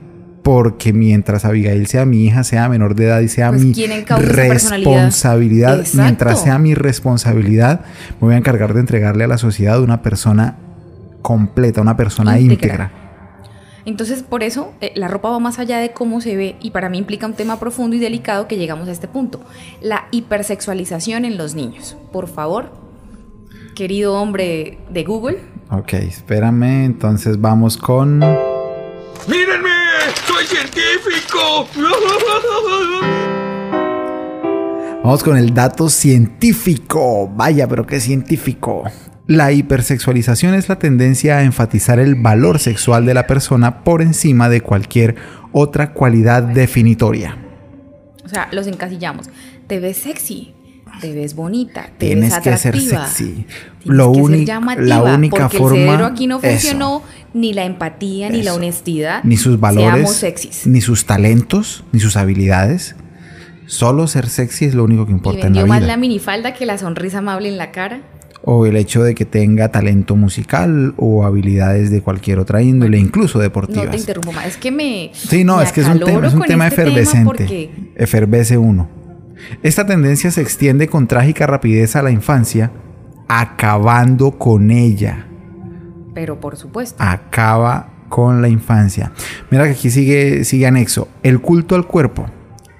porque 0.43 0.91
mientras 0.93 1.45
Abigail 1.45 1.87
sea 1.87 2.05
mi 2.05 2.25
hija, 2.25 2.43
sea 2.43 2.67
menor 2.69 2.95
de 2.95 3.05
edad 3.05 3.21
y 3.21 3.27
sea 3.29 3.49
Pues, 3.49 3.63
mi 3.63 3.73
responsabilidad, 3.73 5.79
Exacto. 5.79 6.01
mientras 6.03 6.41
sea 6.41 6.59
mi 6.59 6.73
responsabilidad, 6.75 7.81
me 8.19 8.27
voy 8.27 8.35
a 8.35 8.37
encargar 8.37 8.73
de 8.73 8.81
entregarle 8.81 9.23
a 9.23 9.27
la 9.27 9.37
sociedad 9.37 9.81
una 9.81 10.01
persona 10.01 10.57
completa, 11.21 11.81
una 11.81 11.95
persona 11.97 12.39
Íntegra. 12.39 12.65
íntegra. 12.67 12.91
Entonces, 13.85 14.23
por 14.23 14.43
eso, 14.43 14.73
eh, 14.79 14.93
la 14.95 15.09
ropa 15.09 15.29
va 15.29 15.39
más 15.39 15.59
allá 15.59 15.77
de 15.79 15.91
cómo 15.91 16.21
se 16.21 16.37
ve 16.37 16.55
y 16.61 16.71
para 16.71 16.87
mí 16.89 16.97
implica 16.97 17.25
un 17.25 17.33
tema 17.33 17.59
profundo 17.59 17.95
y 17.95 17.99
delicado 17.99 18.47
que 18.47 18.55
llegamos 18.57 18.87
a 18.87 18.91
este 18.91 19.07
punto. 19.09 19.41
La 19.81 20.05
hipersexualización 20.11 21.25
en 21.25 21.37
los 21.37 21.53
niños. 21.53 21.97
Por 22.13 22.27
favor, 22.29 22.71
querido 23.75 24.15
hombre 24.21 24.77
de 24.89 25.03
Google, 25.03 25.37
Ok, 25.69 25.93
espérame, 25.93 26.85
entonces 26.85 27.41
vamos 27.41 27.77
con... 27.77 28.19
¡Mírenme! 28.19 29.72
¡Soy 30.27 30.45
científico! 30.45 31.67
Vamos 35.03 35.23
con 35.23 35.37
el 35.37 35.53
dato 35.53 35.89
científico. 35.89 37.27
Vaya, 37.27 37.67
pero 37.67 37.85
qué 37.85 37.99
científico. 37.99 38.83
La 39.27 39.51
hipersexualización 39.51 40.53
es 40.53 40.69
la 40.69 40.79
tendencia 40.79 41.37
a 41.37 41.43
enfatizar 41.43 41.99
el 41.99 42.15
valor 42.15 42.59
sexual 42.59 43.05
de 43.05 43.13
la 43.13 43.27
persona 43.27 43.83
por 43.83 44.01
encima 44.01 44.49
de 44.49 44.61
cualquier 44.61 45.15
otra 45.51 45.93
cualidad 45.93 46.43
definitoria. 46.43 47.37
o 48.25 48.29
sea, 48.29 48.47
los 48.51 48.67
encasillamos. 48.67 49.29
Te 49.67 49.79
ves 49.79 49.97
sexy, 49.97 50.53
te 51.01 51.13
ves 51.13 51.35
bonita, 51.35 51.89
te 51.97 52.07
Tienes 52.07 52.29
ves 52.31 52.39
que 52.39 52.57
ser 52.57 52.75
atractiva. 52.75 53.07
sexy. 53.07 53.45
Lo 53.85 54.09
único- 54.11 54.53
la 54.77 55.01
única 55.01 55.47
porque 55.49 55.57
forma- 55.57 55.75
el 55.77 55.83
cerebro 55.85 56.05
aquí 56.05 56.27
no 56.27 56.37
eso. 56.41 56.47
funcionó, 56.49 57.03
ni 57.33 57.53
la 57.53 57.65
empatía, 57.65 58.29
ni 58.29 58.37
la 58.43 58.51
Eso. 58.51 58.55
honestidad. 58.55 59.23
Ni 59.23 59.37
sus 59.37 59.59
valores, 59.59 60.23
ni 60.65 60.81
sus 60.81 61.05
talentos, 61.05 61.83
ni 61.91 61.99
sus 61.99 62.15
habilidades. 62.15 62.95
Solo 63.65 64.07
ser 64.07 64.27
sexy 64.29 64.65
es 64.65 64.75
lo 64.75 64.83
único 64.83 65.05
que 65.05 65.11
Y 65.11 65.15
importa 65.15 65.47
en 65.47 65.53
la 65.53 65.61
vendió 65.61 65.67
más 65.67 65.79
vida. 65.79 65.87
la 65.87 65.97
minifalda 65.97 66.53
que 66.53 66.65
la 66.65 66.77
sonrisa 66.77 67.19
amable 67.19 67.49
en 67.49 67.57
la 67.57 67.71
cara. 67.71 68.01
O 68.45 68.65
el 68.65 68.75
hecho 68.75 69.01
de 69.03 69.15
que 69.15 69.23
tenga 69.23 69.69
talento 69.71 70.17
musical 70.17 70.93
o 70.97 71.23
habilidades 71.23 71.89
de 71.91 72.01
cualquier 72.01 72.39
otra 72.39 72.61
índole, 72.61 72.97
incluso 72.99 73.37
No 73.37 73.43
deportivas. 73.43 73.89
te 73.89 73.97
interrumpo 73.97 74.33
más. 74.33 74.47
Es 74.47 74.57
que 74.57 74.69
me. 74.69 75.11
Sí, 75.13 75.45
no, 75.45 75.57
me 75.57 75.63
es 75.63 75.71
que 75.71 75.79
es 75.79 75.87
un 75.87 75.99
tema, 76.01 76.27
es 76.27 76.33
un 76.33 76.41
tema 76.41 76.67
este 76.67 76.81
efervescente. 76.81 77.25
porque 77.25 77.69
Efervece 77.95 78.57
uno. 78.57 78.89
Esta 79.61 79.85
tendencia 79.85 80.31
se 80.31 80.41
extiende 80.41 80.87
con 80.87 81.07
trágica 81.07 81.47
rapidez 81.47 81.95
a 81.95 82.01
la 82.01 82.11
infancia, 82.11 82.71
acabando 83.27 84.37
con 84.37 84.71
ella. 84.71 85.25
Pero 86.13 86.39
por 86.39 86.55
supuesto. 86.55 87.01
Acaba 87.03 87.89
con 88.09 88.41
la 88.41 88.47
infancia. 88.49 89.11
Mira 89.49 89.65
que 89.65 89.71
aquí 89.71 89.89
sigue, 89.89 90.43
sigue 90.43 90.67
anexo. 90.67 91.07
El 91.23 91.41
culto 91.41 91.75
al 91.75 91.87
cuerpo, 91.87 92.27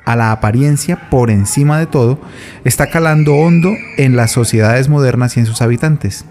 a 0.06 0.16
la 0.16 0.32
apariencia 0.32 1.10
por 1.10 1.32
encima 1.32 1.80
de 1.80 1.88
todo, 1.88 2.20
está 2.64 2.90
calando 2.90 3.36
hondo 3.36 3.72
en 3.98 4.16
las 4.16 4.32
sociedades 4.32 4.90
modernas 4.90 5.36
y 5.36 5.40
en 5.40 5.46
sus 5.46 5.62
habitantes. 5.62 6.26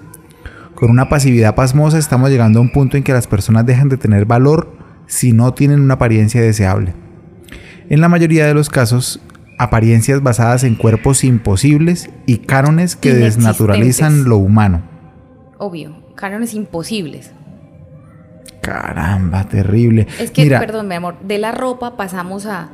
Con 0.74 0.90
una 0.90 1.08
pasividad 1.08 1.54
pasmosa 1.54 1.98
estamos 1.98 2.30
llegando 2.30 2.58
a 2.58 2.62
un 2.62 2.70
punto 2.70 2.96
en 2.96 3.02
que 3.02 3.12
las 3.12 3.26
personas 3.26 3.66
dejan 3.66 3.88
de 3.88 3.96
tener 3.96 4.24
valor 4.24 4.76
si 5.06 5.32
no 5.32 5.54
tienen 5.54 5.80
una 5.80 5.94
apariencia 5.94 6.40
deseable. 6.40 6.94
En 7.88 8.00
la 8.00 8.08
mayoría 8.08 8.46
de 8.46 8.54
los 8.54 8.68
casos, 8.70 9.20
apariencias 9.62 10.22
basadas 10.22 10.64
en 10.64 10.74
cuerpos 10.74 11.24
imposibles 11.24 12.10
y 12.26 12.38
cánones 12.38 12.96
que 12.96 13.14
desnaturalizan 13.14 14.24
lo 14.24 14.36
humano. 14.36 14.82
Obvio. 15.58 16.02
Cánones 16.16 16.54
imposibles. 16.54 17.30
Caramba, 18.60 19.48
terrible. 19.48 20.06
Es 20.18 20.30
que, 20.30 20.42
Mira, 20.42 20.60
perdón, 20.60 20.88
mi 20.88 20.94
amor, 20.94 21.16
de 21.20 21.38
la 21.38 21.52
ropa 21.52 21.96
pasamos 21.96 22.46
a. 22.46 22.70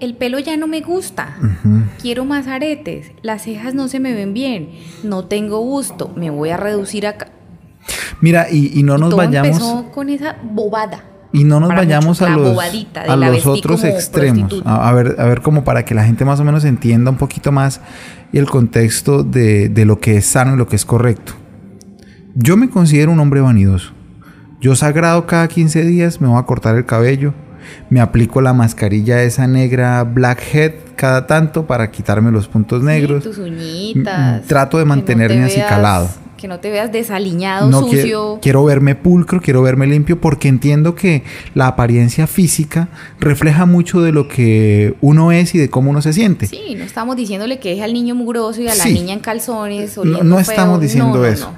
El 0.00 0.14
pelo 0.14 0.38
ya 0.38 0.56
no 0.56 0.66
me 0.66 0.80
gusta. 0.80 1.36
Quiero 2.00 2.24
más 2.24 2.46
aretes. 2.46 3.12
Las 3.20 3.42
cejas 3.42 3.74
no 3.74 3.88
se 3.88 4.00
me 4.00 4.14
ven 4.14 4.32
bien. 4.32 4.70
No 5.02 5.26
tengo 5.26 5.58
gusto. 5.60 6.10
Me 6.16 6.30
voy 6.30 6.48
a 6.48 6.56
reducir 6.56 7.06
acá. 7.06 7.28
mira, 8.22 8.46
y, 8.50 8.78
y 8.78 8.82
no 8.82 8.96
Y 8.96 9.00
nos 9.00 9.10
todo 9.10 9.18
vayamos 9.18 9.48
empezó 9.48 9.92
con 9.92 10.08
esa 10.08 10.36
bobada. 10.42 11.04
Y 11.32 11.44
no 11.44 11.60
nos 11.60 11.68
para 11.68 11.82
vayamos 11.82 12.20
a 12.22 12.28
los, 12.30 12.58
a 13.08 13.16
los 13.16 13.46
otros 13.46 13.84
extremos. 13.84 14.62
A, 14.64 14.88
a 14.88 14.92
ver, 14.92 15.16
a 15.18 15.24
ver, 15.26 15.40
como 15.42 15.62
para 15.64 15.84
que 15.84 15.94
la 15.94 16.04
gente 16.04 16.24
más 16.24 16.40
o 16.40 16.44
menos 16.44 16.64
entienda 16.64 17.10
un 17.10 17.16
poquito 17.18 17.52
más 17.52 17.80
el 18.32 18.46
contexto 18.46 19.22
de, 19.22 19.68
de 19.68 19.84
lo 19.84 20.00
que 20.00 20.16
es 20.16 20.26
sano 20.26 20.54
y 20.54 20.56
lo 20.56 20.66
que 20.66 20.76
es 20.76 20.84
correcto. 20.84 21.34
Yo 22.34 22.56
me 22.56 22.68
considero 22.70 23.10
un 23.12 23.20
hombre 23.20 23.40
vanidoso. 23.40 23.92
Yo 24.60 24.74
sagrado 24.76 25.26
cada 25.26 25.48
15 25.48 25.82
días 25.84 26.20
me 26.20 26.28
voy 26.28 26.38
a 26.38 26.42
cortar 26.42 26.76
el 26.76 26.84
cabello. 26.86 27.32
Me 27.90 28.00
aplico 28.00 28.40
la 28.40 28.52
mascarilla 28.52 29.22
esa 29.22 29.46
negra 29.46 30.02
blackhead 30.04 30.72
cada 30.96 31.26
tanto 31.26 31.66
para 31.66 31.90
quitarme 31.90 32.30
los 32.30 32.48
puntos 32.48 32.82
negros. 32.82 33.22
Sí, 33.22 33.30
tus 33.30 33.38
uñitas. 33.38 34.42
Mm, 34.42 34.46
trato 34.46 34.78
de 34.78 34.84
no 34.84 34.88
mantenerme 34.90 35.36
te 35.38 35.44
así 35.44 35.56
veas- 35.56 35.68
calado. 35.68 36.08
Que 36.40 36.48
no 36.48 36.58
te 36.58 36.70
veas 36.70 36.90
desaliñado, 36.90 37.68
No 37.68 37.80
sucio. 37.80 38.38
quiero 38.40 38.64
verme 38.64 38.94
pulcro, 38.94 39.42
quiero 39.42 39.60
verme 39.60 39.86
limpio, 39.86 40.18
porque 40.20 40.48
entiendo 40.48 40.94
que 40.94 41.22
la 41.54 41.66
apariencia 41.66 42.26
física 42.26 42.88
refleja 43.18 43.66
mucho 43.66 44.00
de 44.00 44.10
lo 44.12 44.26
que 44.26 44.94
uno 45.02 45.32
es 45.32 45.54
y 45.54 45.58
de 45.58 45.68
cómo 45.68 45.90
uno 45.90 46.00
se 46.00 46.14
siente. 46.14 46.46
Sí, 46.46 46.74
no 46.78 46.84
estamos 46.84 47.16
diciéndole 47.16 47.58
que 47.60 47.68
deje 47.70 47.82
al 47.82 47.92
niño 47.92 48.14
mugroso 48.14 48.62
y 48.62 48.68
a 48.68 48.74
la 48.74 48.84
Sí. 48.84 48.94
niña 48.94 49.12
en 49.12 49.20
calzones. 49.20 49.96
No, 49.98 50.22
no 50.22 50.36
feo. 50.36 50.50
estamos 50.50 50.80
diciendo 50.80 51.18
No, 51.18 51.24
eso. 51.26 51.52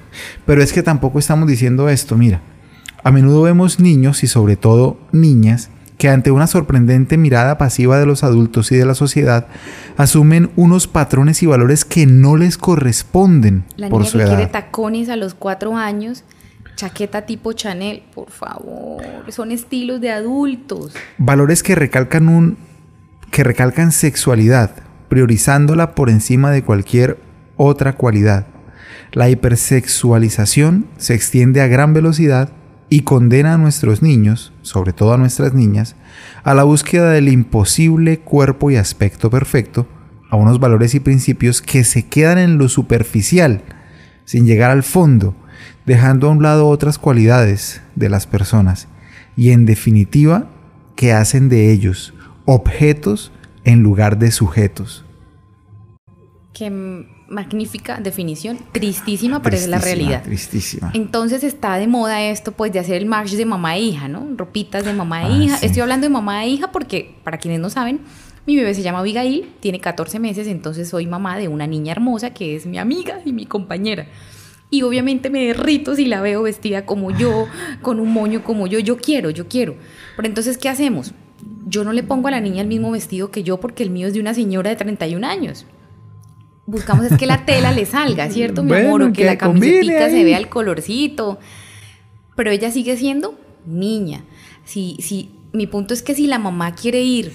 Pero 0.46 0.62
es 0.64 0.72
que 0.72 0.82
tampoco 0.82 1.20
estamos 1.20 1.46
diciendo 1.48 1.88
esto. 1.88 2.16
Mira, 2.16 2.40
a 3.04 3.12
menudo 3.12 3.42
vemos 3.42 3.78
niños 3.78 4.24
y 4.24 4.26
sobre 4.26 4.56
todo 4.56 4.96
niñas 5.12 5.70
que 6.02 6.09
ante 6.09 6.32
una 6.32 6.49
sorprendente 6.49 7.16
mirada 7.16 7.59
pasiva 7.59 7.97
de 7.97 8.06
los 8.06 8.25
adultos 8.25 8.73
y 8.73 8.76
de 8.76 8.85
la 8.85 8.97
sociedad 8.97 9.47
asumen 9.97 10.50
unos 10.56 10.88
patrones 10.88 11.44
y 11.44 11.47
valores 11.47 11.85
que 11.85 12.06
no 12.06 12.37
les 12.37 12.59
corresponden 12.59 13.62
La 13.76 13.88
por 13.88 14.00
niña 14.00 14.11
su 14.11 14.18
que 14.18 14.25
quiere 14.25 14.42
edad. 14.42 14.50
tacones 14.50 15.09
a 15.11 15.14
los 15.14 15.35
cuatro 15.35 15.76
años, 15.76 16.25
chaqueta 16.75 17.23
tipo 17.23 17.52
Chanel, 17.52 18.02
por 18.16 18.32
favor. 18.32 19.00
Son 19.28 19.52
estilos 19.52 20.00
de 20.00 20.11
adultos. 20.11 20.92
Valores 21.18 21.62
que 21.62 21.76
recalcan 21.76 22.28
un 22.28 22.59
que 23.30 23.44
recalcan 23.44 23.92
sexualidad, 23.92 24.73
priorizándola 25.09 25.94
por 25.94 26.11
encima 26.11 26.50
de 26.50 26.64
cualquier 26.64 27.16
otra 27.56 27.92
cualidad. 27.92 28.49
La 29.12 29.30
hipersexualización 29.30 30.88
se 30.97 31.14
extiende 31.14 31.61
a 31.61 31.68
gran 31.68 31.94
velocidad 31.94 32.49
y 32.92 33.04
condena 33.04 33.54
a 33.54 33.56
nuestros 33.56 34.02
niños, 34.02 34.52
sobre 34.61 34.92
todo 34.92 35.14
a 35.14 35.16
nuestras 35.16 35.54
niñas, 35.54 35.96
a 36.44 36.52
la 36.52 36.62
búsqueda 36.62 37.11
del 37.11 37.30
imposible 37.30 38.18
cuerpo 38.18 38.70
y 38.70 38.76
aspecto 38.76 39.30
perfecto, 39.30 39.88
a 40.28 40.37
unos 40.37 40.61
valores 40.61 40.94
y 40.94 41.00
principios 41.00 41.62
que 41.62 41.84
se 41.84 42.06
quedan 42.06 42.37
en 42.37 42.58
lo 42.58 42.68
superficial, 42.68 43.62
sin 44.26 44.44
llegar 44.44 44.70
al 44.70 44.82
fondo, 44.82 45.34
dejando 45.87 46.28
a 46.28 46.32
un 46.32 46.42
lado 46.42 46.68
otras 46.68 46.99
cualidades 46.99 47.80
de 47.94 48.11
las 48.11 48.26
personas 48.26 48.88
y 49.37 49.52
en 49.52 49.64
definitiva 49.64 50.50
que 50.94 51.14
hacen 51.14 51.49
de 51.49 51.72
ellos 51.72 52.12
objetos 52.44 53.32
en 53.64 53.82
lugar 53.82 54.18
de 54.18 54.30
sujetos. 54.30 55.06
Qué 56.52 56.71
magnífica 57.28 57.99
definición. 58.00 58.59
Tristísima, 58.73 59.40
pero 59.40 59.56
es 59.56 59.68
la 59.68 59.78
realidad. 59.78 60.23
Tristísima. 60.23 60.90
Entonces 60.94 61.42
está 61.44 61.76
de 61.78 61.87
moda 61.87 62.23
esto, 62.23 62.52
pues, 62.52 62.73
de 62.73 62.78
hacer 62.78 62.97
el 62.97 63.06
match 63.06 63.30
de 63.32 63.47
mamá 63.47 63.76
e 63.76 63.80
hija, 63.80 64.09
¿no? 64.09 64.26
Ropitas 64.37 64.85
de 64.85 64.92
mamá 64.92 65.23
e 65.23 65.26
Ah, 65.26 65.38
hija. 65.44 65.56
sí. 65.56 65.66
Estoy 65.66 65.80
hablando 65.82 66.04
de 66.06 66.11
mamá 66.12 66.44
e 66.44 66.49
hija 66.50 66.71
porque, 66.71 67.14
para 67.25 67.38
quienes 67.38 67.59
no 67.61 67.71
saben, 67.71 68.00
mi 68.47 68.56
bebé 68.56 68.75
se 68.75 68.82
llama 68.82 68.99
Abigail, 68.99 69.49
tiene 69.61 69.80
14 69.80 70.18
meses, 70.18 70.47
entonces 70.47 70.88
soy 70.90 71.06
mamá 71.06 71.38
de 71.38 71.49
una 71.49 71.66
niña 71.66 71.92
hermosa 71.92 72.35
que 72.35 72.54
es 72.54 72.66
mi 72.66 72.78
amiga 72.78 73.21
y 73.25 73.32
mi 73.32 73.47
compañera. 73.47 74.06
Y 74.68 74.82
obviamente 74.82 75.30
me 75.30 75.47
derrito 75.47 75.94
si 75.94 76.06
la 76.06 76.21
veo 76.21 76.42
vestida 76.42 76.85
como 76.85 77.11
yo, 77.16 77.47
con 77.82 78.00
un 78.00 78.12
moño 78.12 78.42
como 78.42 78.66
yo. 78.66 78.78
Yo 78.78 78.97
quiero, 78.99 79.30
yo 79.30 79.47
quiero. 79.49 79.76
Pero 80.16 80.28
entonces, 80.28 80.59
¿qué 80.59 80.68
hacemos? 80.68 81.12
Yo 81.66 81.85
no 81.85 81.92
le 81.92 82.02
pongo 82.02 82.28
a 82.28 82.30
la 82.30 82.40
niña 82.40 82.62
el 82.62 82.68
mismo 82.68 82.90
vestido 82.90 83.30
que 83.30 83.42
yo 83.42 83.59
porque 83.61 83.82
el 83.82 83.90
mío 83.90 84.06
es 84.09 84.14
de 84.14 84.21
una 84.21 84.35
señora 84.35 84.71
de 84.71 84.76
31 84.76 85.26
años. 85.26 85.66
Buscamos 86.66 87.04
es 87.07 87.19
que 87.19 87.26
la 87.26 87.45
tela 87.45 87.73
le 87.73 87.87
salga, 87.87 88.28
¿cierto, 88.31 88.62
mi 88.62 88.69
Bueno, 88.69 88.87
amor? 88.88 89.02
O 89.02 89.07
que, 89.09 89.12
que 89.14 89.25
la 89.25 89.37
camisetica 89.37 90.09
se 90.11 90.25
vea 90.25 90.38
el 90.38 90.49
colorcito. 90.49 91.38
Pero 92.37 92.50
ella 92.50 92.71
sigue 92.71 92.97
siendo 92.97 93.38
niña. 93.66 94.25
Si, 94.64 94.97
si, 95.00 95.31
mi 95.52 95.66
punto 95.66 95.92
es 95.92 96.02
que 96.02 96.14
si 96.14 96.26
la 96.26 96.38
mamá 96.38 96.75
quiere 96.75 97.00
ir 97.02 97.33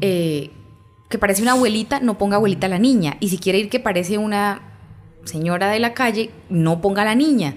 eh, 0.00 0.50
que 1.08 1.18
parece 1.18 1.42
una 1.42 1.52
abuelita, 1.52 2.00
no 2.00 2.18
ponga 2.18 2.36
abuelita 2.36 2.66
a 2.66 2.70
la 2.70 2.78
niña. 2.78 3.16
Y 3.20 3.28
si 3.28 3.38
quiere 3.38 3.58
ir 3.58 3.68
que 3.68 3.78
parece 3.78 4.18
una 4.18 4.62
señora 5.24 5.68
de 5.70 5.78
la 5.78 5.92
calle, 5.94 6.30
no 6.48 6.80
ponga 6.80 7.02
a 7.02 7.04
la 7.04 7.14
niña. 7.14 7.56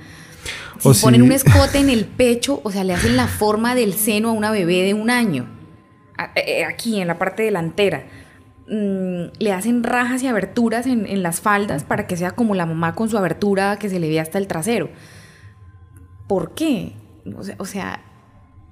Si 0.79 0.87
O 0.89 0.93
ponen 1.01 1.21
si- 1.21 1.25
un 1.27 1.31
escote 1.31 1.79
en 1.79 1.89
el 1.89 2.05
pecho, 2.05 2.61
o 2.63 2.71
sea, 2.71 2.83
le 2.83 2.93
hacen 2.93 3.15
la 3.17 3.27
forma 3.27 3.73
del 3.73 3.93
seno 3.93 4.29
a 4.29 4.33
una 4.33 4.51
bebé 4.51 4.83
de 4.83 4.93
un 4.93 5.09
año. 5.09 5.47
A- 6.17 6.31
eh, 6.35 6.65
Aquí, 6.65 6.99
en 7.01 7.07
la 7.07 7.17
parte 7.17 7.43
delantera. 7.43 8.05
Mm, 8.69 9.31
le 9.39 9.51
hacen 9.51 9.83
rajas 9.83 10.21
y 10.21 10.27
aberturas 10.27 10.85
en, 10.85 11.07
en 11.07 11.23
las 11.23 11.41
faldas 11.41 11.83
para 11.83 12.05
que 12.05 12.15
sea 12.15 12.31
como 12.31 12.53
la 12.53 12.65
mamá 12.65 12.93
con 12.93 13.09
su 13.09 13.17
abertura 13.17 13.77
que 13.77 13.89
se 13.89 13.99
le 13.99 14.09
ve 14.09 14.19
hasta 14.19 14.37
el 14.37 14.47
trasero. 14.47 14.89
¿Por 16.27 16.53
qué? 16.53 16.93
O 17.35 17.43
sea, 17.43 17.55
o 17.57 17.65
sea, 17.65 18.01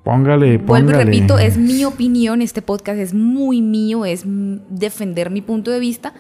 Póngale, 0.04 0.58
Vuelvo 0.58 0.92
y 0.92 0.94
póngale. 0.94 1.04
repito, 1.12 1.38
es 1.38 1.58
mi 1.58 1.84
opinión, 1.84 2.42
este 2.42 2.62
podcast 2.62 2.98
es 2.98 3.14
muy 3.14 3.62
mío, 3.62 4.06
es 4.06 4.24
defender 4.26 5.30
mi 5.32 5.42
punto 5.42 5.70
de 5.70 5.82
vista. 5.82 6.14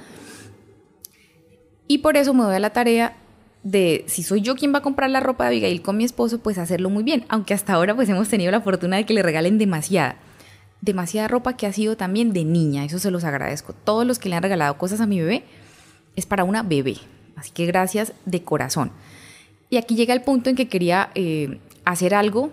Y 1.87 1.99
por 1.99 2.17
eso 2.17 2.33
me 2.33 2.43
doy 2.43 2.55
a 2.55 2.59
la 2.59 2.71
tarea 2.71 3.15
de, 3.63 4.03
si 4.07 4.23
soy 4.23 4.41
yo 4.41 4.55
quien 4.55 4.73
va 4.73 4.79
a 4.79 4.81
comprar 4.81 5.09
la 5.09 5.21
ropa 5.21 5.45
de 5.45 5.49
Abigail 5.51 5.81
con 5.81 5.95
mi 5.95 6.03
esposo, 6.03 6.39
pues 6.39 6.57
hacerlo 6.57 6.89
muy 6.89 7.03
bien. 7.03 7.23
Aunque 7.29 7.53
hasta 7.53 7.73
ahora 7.73 7.95
pues 7.95 8.09
hemos 8.09 8.27
tenido 8.27 8.51
la 8.51 8.59
fortuna 8.59 8.97
de 8.97 9.05
que 9.05 9.13
le 9.13 9.23
regalen 9.23 9.57
demasiada. 9.57 10.17
Demasiada 10.81 11.27
ropa 11.27 11.57
que 11.57 11.65
ha 11.65 11.73
sido 11.73 11.97
también 11.97 12.33
de 12.33 12.45
niña, 12.45 12.85
eso 12.85 12.99
se 12.99 13.11
los 13.11 13.23
agradezco. 13.23 13.73
Todos 13.73 14.05
los 14.05 14.19
que 14.19 14.29
le 14.29 14.35
han 14.35 14.43
regalado 14.43 14.77
cosas 14.77 15.01
a 15.01 15.07
mi 15.07 15.19
bebé 15.19 15.43
es 16.15 16.25
para 16.25 16.43
una 16.43 16.63
bebé. 16.63 16.97
Así 17.35 17.51
que 17.51 17.65
gracias 17.65 18.13
de 18.25 18.43
corazón. 18.43 18.91
Y 19.69 19.77
aquí 19.77 19.95
llega 19.95 20.13
el 20.13 20.21
punto 20.21 20.49
en 20.49 20.55
que 20.55 20.67
quería 20.67 21.09
eh, 21.15 21.59
hacer 21.85 22.13
algo 22.15 22.51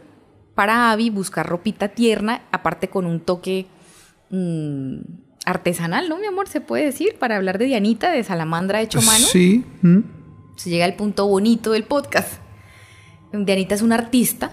para 0.55 0.93
Abby, 0.93 1.11
buscar 1.11 1.47
ropita 1.47 1.89
tierna, 1.89 2.43
aparte 2.53 2.89
con 2.89 3.07
un 3.07 3.21
toque 3.21 3.67
mm, 4.31 4.99
artesanal, 5.45 6.09
¿no, 6.09 6.19
mi 6.19 6.27
amor? 6.27 6.49
Se 6.49 6.61
puede 6.61 6.85
decir, 6.85 7.17
para 7.19 7.37
hablar 7.37 7.59
de 7.59 7.67
Dianita, 7.67 8.11
de 8.11 8.23
salamandra 8.25 8.81
hecho 8.81 9.01
a 9.01 9.03
mano. 9.03 9.27
Sí. 9.27 9.65
¿mm? 9.83 9.99
Se 10.57 10.71
llega 10.71 10.85
al 10.85 10.95
punto 10.95 11.27
bonito 11.27 11.73
del 11.73 11.85
podcast. 11.85 12.41
Dianita 13.33 13.75
es 13.75 13.83
una 13.83 13.97
artista, 13.97 14.53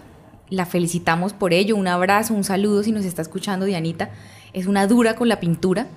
la 0.52 0.68
felicitamos 0.68 1.34
por 1.34 1.52
ello, 1.54 1.76
un 1.76 1.88
abrazo, 1.88 2.36
un 2.36 2.44
saludo 2.44 2.84
si 2.84 2.92
nos 2.92 3.06
está 3.06 3.24
escuchando 3.24 3.66
Dianita. 3.66 4.12
Es 4.54 4.68
una 4.68 4.86
dura 4.86 5.16
con 5.16 5.28
la 5.30 5.40
pintura 5.40 5.88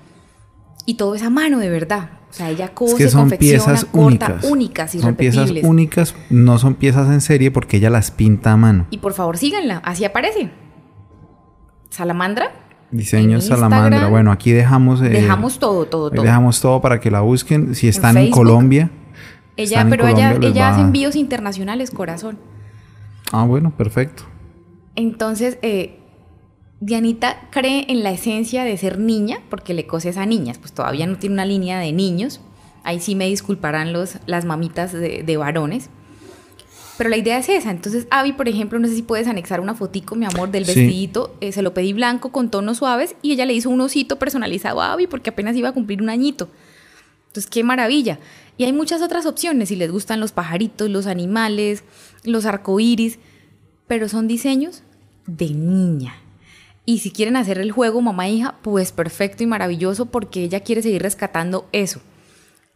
y 0.86 0.94
todo 0.94 1.14
es 1.14 1.22
a 1.22 1.28
mano 1.28 1.58
de 1.58 1.68
verdad. 1.68 2.10
O 2.30 2.32
sea, 2.32 2.50
ella 2.50 2.68
cose, 2.74 2.92
Es 2.92 2.98
que 2.98 3.08
son 3.10 3.22
confecciona, 3.22 3.64
piezas 3.64 3.84
corta, 3.84 4.26
únicas. 4.26 4.44
únicas, 4.44 4.90
Son 4.92 5.14
piezas 5.14 5.50
únicas, 5.62 6.14
no 6.30 6.58
son 6.58 6.74
piezas 6.74 7.08
en 7.10 7.20
serie 7.20 7.50
porque 7.50 7.76
ella 7.76 7.90
las 7.90 8.10
pinta 8.10 8.52
a 8.52 8.56
mano. 8.56 8.86
Y 8.90 8.98
por 8.98 9.12
favor 9.12 9.36
síganla, 9.36 9.82
así 9.84 10.04
aparece. 10.04 10.50
Salamandra. 11.90 12.52
Diseño 12.90 13.40
salamandra. 13.40 14.06
Bueno, 14.08 14.30
aquí 14.30 14.52
dejamos. 14.52 15.00
eh, 15.02 15.08
Dejamos 15.08 15.58
todo, 15.58 15.86
todo, 15.86 16.10
todo. 16.10 16.22
Dejamos 16.22 16.60
todo 16.60 16.80
para 16.80 17.00
que 17.00 17.10
la 17.10 17.20
busquen. 17.20 17.74
Si 17.74 17.88
están 17.88 18.16
en. 18.16 18.30
Colombia. 18.30 18.90
Ella, 19.56 19.86
pero 19.88 20.06
ella, 20.08 20.28
Colombia, 20.28 20.48
ella 20.48 20.62
va- 20.62 20.70
hace 20.72 20.80
envíos 20.80 21.16
internacionales, 21.16 21.90
corazón. 21.90 22.38
Ah, 23.32 23.44
bueno, 23.44 23.70
perfecto. 23.76 24.24
Entonces, 24.96 25.58
eh, 25.62 25.98
Dianita 26.80 27.48
cree 27.50 27.86
en 27.88 28.02
la 28.02 28.10
esencia 28.10 28.64
de 28.64 28.76
ser 28.76 28.98
niña, 28.98 29.38
porque 29.50 29.74
le 29.74 29.86
coses 29.86 30.16
a 30.16 30.26
niñas, 30.26 30.58
pues 30.58 30.72
todavía 30.72 31.06
no 31.06 31.16
tiene 31.18 31.34
una 31.34 31.46
línea 31.46 31.78
de 31.78 31.92
niños. 31.92 32.40
Ahí 32.82 33.00
sí 33.00 33.14
me 33.14 33.26
disculparán 33.26 33.92
los, 33.92 34.18
las 34.26 34.44
mamitas 34.44 34.92
de, 34.92 35.22
de 35.22 35.36
varones. 35.36 35.88
Pero 36.98 37.10
la 37.10 37.16
idea 37.16 37.38
es 37.38 37.48
esa. 37.48 37.70
Entonces, 37.72 38.06
Abby, 38.10 38.34
por 38.34 38.48
ejemplo, 38.48 38.78
no 38.78 38.86
sé 38.86 38.94
si 38.94 39.02
puedes 39.02 39.26
anexar 39.26 39.60
una 39.60 39.74
fotico, 39.74 40.14
mi 40.14 40.26
amor, 40.26 40.50
del 40.52 40.64
Sí. 40.64 40.74
vestidito. 40.80 41.34
Eh, 41.40 41.50
se 41.50 41.62
lo 41.62 41.74
pedí 41.74 41.92
blanco 41.92 42.30
con 42.30 42.50
tonos 42.50 42.76
suaves 42.78 43.16
y 43.20 43.32
ella 43.32 43.46
le 43.46 43.54
hizo 43.54 43.68
un 43.70 43.80
osito 43.80 44.18
personalizado 44.18 44.80
a 44.80 44.92
Abby 44.92 45.08
porque 45.08 45.30
apenas 45.30 45.56
iba 45.56 45.70
a 45.70 45.72
cumplir 45.72 46.02
un 46.02 46.08
añito. 46.08 46.48
Entonces, 47.28 47.50
qué 47.50 47.64
maravilla. 47.64 48.20
Y 48.58 48.62
hay 48.64 48.72
muchas 48.72 49.02
otras 49.02 49.26
opciones, 49.26 49.70
si 49.70 49.76
les 49.76 49.90
gustan 49.90 50.20
los 50.20 50.30
pajaritos, 50.30 50.88
los 50.88 51.08
animales, 51.08 51.82
los 52.22 52.44
arcoíris, 52.44 53.18
pero 53.88 54.08
son 54.08 54.28
diseños 54.28 54.83
de 55.26 55.50
niña. 55.50 56.14
Y 56.86 56.98
si 56.98 57.10
quieren 57.10 57.36
hacer 57.36 57.58
el 57.58 57.72
juego 57.72 58.02
mamá 58.02 58.28
e 58.28 58.32
hija, 58.32 58.56
pues 58.62 58.92
perfecto 58.92 59.42
y 59.42 59.46
maravilloso 59.46 60.06
porque 60.06 60.44
ella 60.44 60.60
quiere 60.60 60.82
seguir 60.82 61.02
rescatando 61.02 61.66
eso. 61.72 62.00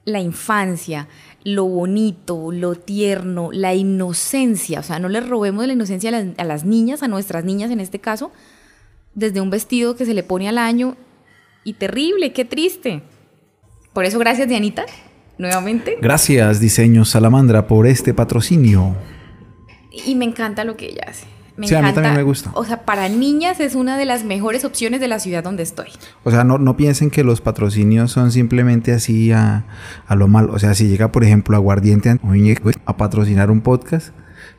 La 0.05 0.21
infancia, 0.21 1.09
lo 1.45 1.67
bonito, 1.67 2.51
lo 2.51 2.75
tierno, 2.75 3.51
la 3.53 3.75
inocencia. 3.75 4.81
O 4.81 4.83
sea, 4.83 4.99
no 4.99 5.11
les 5.11 5.29
robemos 5.29 5.67
la 5.67 5.75
inocencia 5.75 6.09
a 6.09 6.13
las, 6.13 6.27
a 6.39 6.45
las 6.45 6.65
niñas, 6.65 7.03
a 7.03 7.09
nuestras 7.09 7.45
niñas 7.45 7.71
en 7.71 7.81
este 7.81 7.99
caso, 7.99 8.33
desde 9.15 9.43
un 9.43 9.51
vestido 9.51 9.95
que 9.97 10.07
se 10.07 10.15
le 10.15 10.23
pone 10.23 10.49
al 10.49 10.57
año. 10.57 10.97
Y 11.65 11.75
terrible, 11.75 12.33
qué 12.33 12.47
triste. 12.47 13.03
Por 13.93 14.07
eso, 14.07 14.19
gracias, 14.19 14.49
Dianita, 14.49 14.87
nuevamente. 15.37 15.99
Gracias, 16.01 16.61
Diseño 16.61 17.05
Salamandra, 17.05 17.67
por 17.67 17.87
este 17.87 18.15
patrocinio. 18.15 18.97
Y 20.07 20.15
me 20.15 20.25
encanta 20.25 20.65
lo 20.65 20.77
que 20.77 20.87
ella 20.87 21.03
hace. 21.09 21.27
Me 21.59 21.67
Sí, 21.67 21.75
a 21.75 21.83
mí 21.83 21.93
también 21.93 22.15
me 22.15 22.23
gusta. 22.23 22.53
O 22.55 22.65
sea, 22.65 22.85
para 22.85 23.09
niñas 23.09 23.59
es 23.59 23.75
una 23.75 23.99
de 23.99 24.05
las 24.05 24.25
mejores 24.25 24.65
opciones 24.65 25.01
de 25.01 25.09
la 25.09 25.19
ciudad 25.19 25.43
donde 25.43 25.65
estoy. 25.65 25.89
O 26.23 26.31
sea, 26.31 26.45
no, 26.45 26.57
no 26.59 26.77
piensen 26.77 27.11
que 27.11 27.25
los 27.25 27.41
patrocinios 27.41 28.13
son 28.13 28.31
simplemente 28.31 28.93
así 28.93 29.33
a, 29.33 29.67
a 30.07 30.15
lo 30.15 30.29
malo. 30.29 30.53
O 30.53 30.61
sea, 30.61 30.75
si 30.75 30.87
llega, 30.87 31.11
por 31.11 31.25
ejemplo, 31.25 31.57
Aguardiente 31.57 32.17
a 32.87 32.97
patrocinar 32.97 33.51
un 33.51 33.61
podcast, 33.61 34.15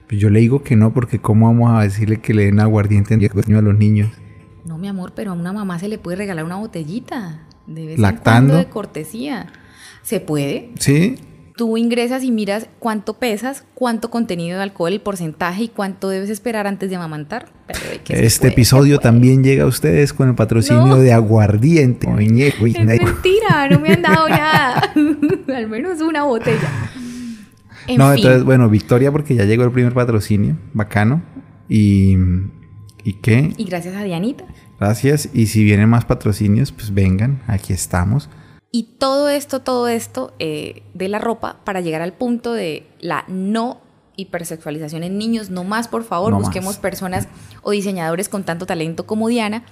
pues 0.10 0.20
yo 0.20 0.30
le 0.30 0.42
digo 0.42 0.62
que 0.62 0.76
no, 0.76 0.94
porque 0.94 1.20
¿cómo 1.20 1.48
vamos 1.48 1.72
a 1.72 1.84
decirle 1.84 2.20
que 2.20 2.34
le 2.34 2.46
den 2.46 2.60
Aguardiente 2.60 3.14
a 3.14 3.62
los 3.62 3.78
niños? 3.78 4.10
No, 4.66 4.78
mi 4.78 4.90
amor, 4.90 5.14
pero 5.16 5.32
a 5.32 5.34
una 5.36 5.54
mamá 5.54 5.80
se 5.80 5.88
le 5.88 5.98
puede 6.00 6.18
regalar 6.18 6.44
una 6.44 6.58
botellita. 6.58 7.48
De 7.66 7.86
vez 7.86 8.00
¿Lactando? 8.00 8.30
en 8.30 8.48
cuando 8.48 8.58
de 8.58 8.70
cortesía. 8.70 9.48
Se 10.04 10.20
puede. 10.20 10.72
¿Sí? 10.80 11.16
Tú 11.60 11.76
ingresas 11.76 12.24
y 12.24 12.32
miras 12.32 12.68
cuánto 12.80 13.16
pesas, 13.16 13.66
cuánto 13.74 14.10
contenido 14.10 14.56
de 14.56 14.64
alcohol, 14.64 14.94
el 14.94 15.02
porcentaje 15.02 15.64
y 15.64 15.68
cuánto 15.68 16.08
debes 16.08 16.30
esperar 16.30 16.68
antes 16.68 16.90
de 16.90 16.96
amamantar. 16.96 17.50
Pero 17.68 17.80
que 18.06 18.26
Este 18.26 18.40
puede, 18.44 18.54
episodio 18.54 19.00
también 19.00 19.44
llega 19.44 19.66
a 19.66 19.68
ustedes 19.68 20.14
con 20.14 20.30
el 20.30 20.36
patrocinio 20.36 20.86
No. 20.86 20.96
de 21.00 21.12
Aguardiente. 21.12 22.08
Güey, 22.08 22.76
Es 22.78 22.86
mentira, 22.86 23.68
no 23.70 23.78
me 23.82 23.90
han 23.90 24.02
dado 24.02 24.30
nada. 24.30 24.94
Al 25.54 25.68
menos 25.68 26.00
una 26.00 26.24
botella. 26.24 26.70
En 27.88 27.98
no, 27.98 28.08
fin. 28.14 28.20
entonces, 28.20 28.46
bueno, 28.46 28.70
Victoria, 28.70 29.12
porque 29.12 29.36
ya 29.36 29.44
llegó 29.44 29.66
el 29.66 29.72
primer 29.72 29.94
patrocinio. 29.94 30.56
Bacano. 30.74 31.22
Y. 31.68 32.16
¿Y 33.04 33.14
qué? 33.22 33.54
Y 33.58 33.66
gracias 33.66 33.98
a 33.98 34.04
Dianita. 34.06 34.46
Gracias. 34.80 35.28
Y 35.34 35.48
si 35.48 35.66
vienen 35.66 35.90
más 35.90 36.06
patrocinios, 36.06 36.72
pues 36.72 36.94
vengan. 36.94 37.42
Aquí 37.48 37.74
estamos. 37.74 38.30
Y 38.72 38.84
todo 39.00 39.30
esto, 39.30 39.62
todo 39.62 39.88
esto 39.88 40.34
eh, 40.40 40.84
de 40.94 41.08
la 41.08 41.18
ropa 41.20 41.58
para 41.64 41.82
llegar 41.82 42.02
al 42.02 42.14
punto 42.14 42.54
de 42.54 42.86
la 43.00 43.26
no 43.28 43.82
hipersexualización 44.16 45.04
en 45.04 45.18
niños. 45.18 45.50
No 45.50 45.64
más, 45.64 45.88
por 45.88 46.04
favor, 46.04 46.32
No 46.32 46.40
busquemos 46.40 46.76
más. 46.76 46.78
personas 46.78 47.28
o 47.64 47.72
diseñadores 47.72 48.30
con 48.30 48.44
tanto 48.44 48.66
talento 48.66 49.06
como 49.08 49.28
Diana 49.28 49.64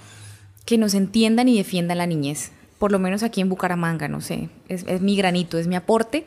que 0.64 0.78
nos 0.78 0.94
entiendan 0.94 1.48
y 1.48 1.56
defiendan 1.56 1.98
la 1.98 2.06
niñez. 2.06 2.50
Por 2.78 2.92
lo 2.92 2.98
menos 2.98 3.22
aquí 3.22 3.40
en 3.40 3.48
Bucaramanga, 3.48 4.08
no 4.08 4.20
sé. 4.20 4.50
Es, 4.68 4.84
es 4.88 5.00
mi 5.00 5.16
granito, 5.16 5.58
es 5.58 5.66
mi 5.66 5.76
aporte. 5.76 6.26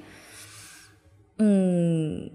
Mm, 1.37 2.27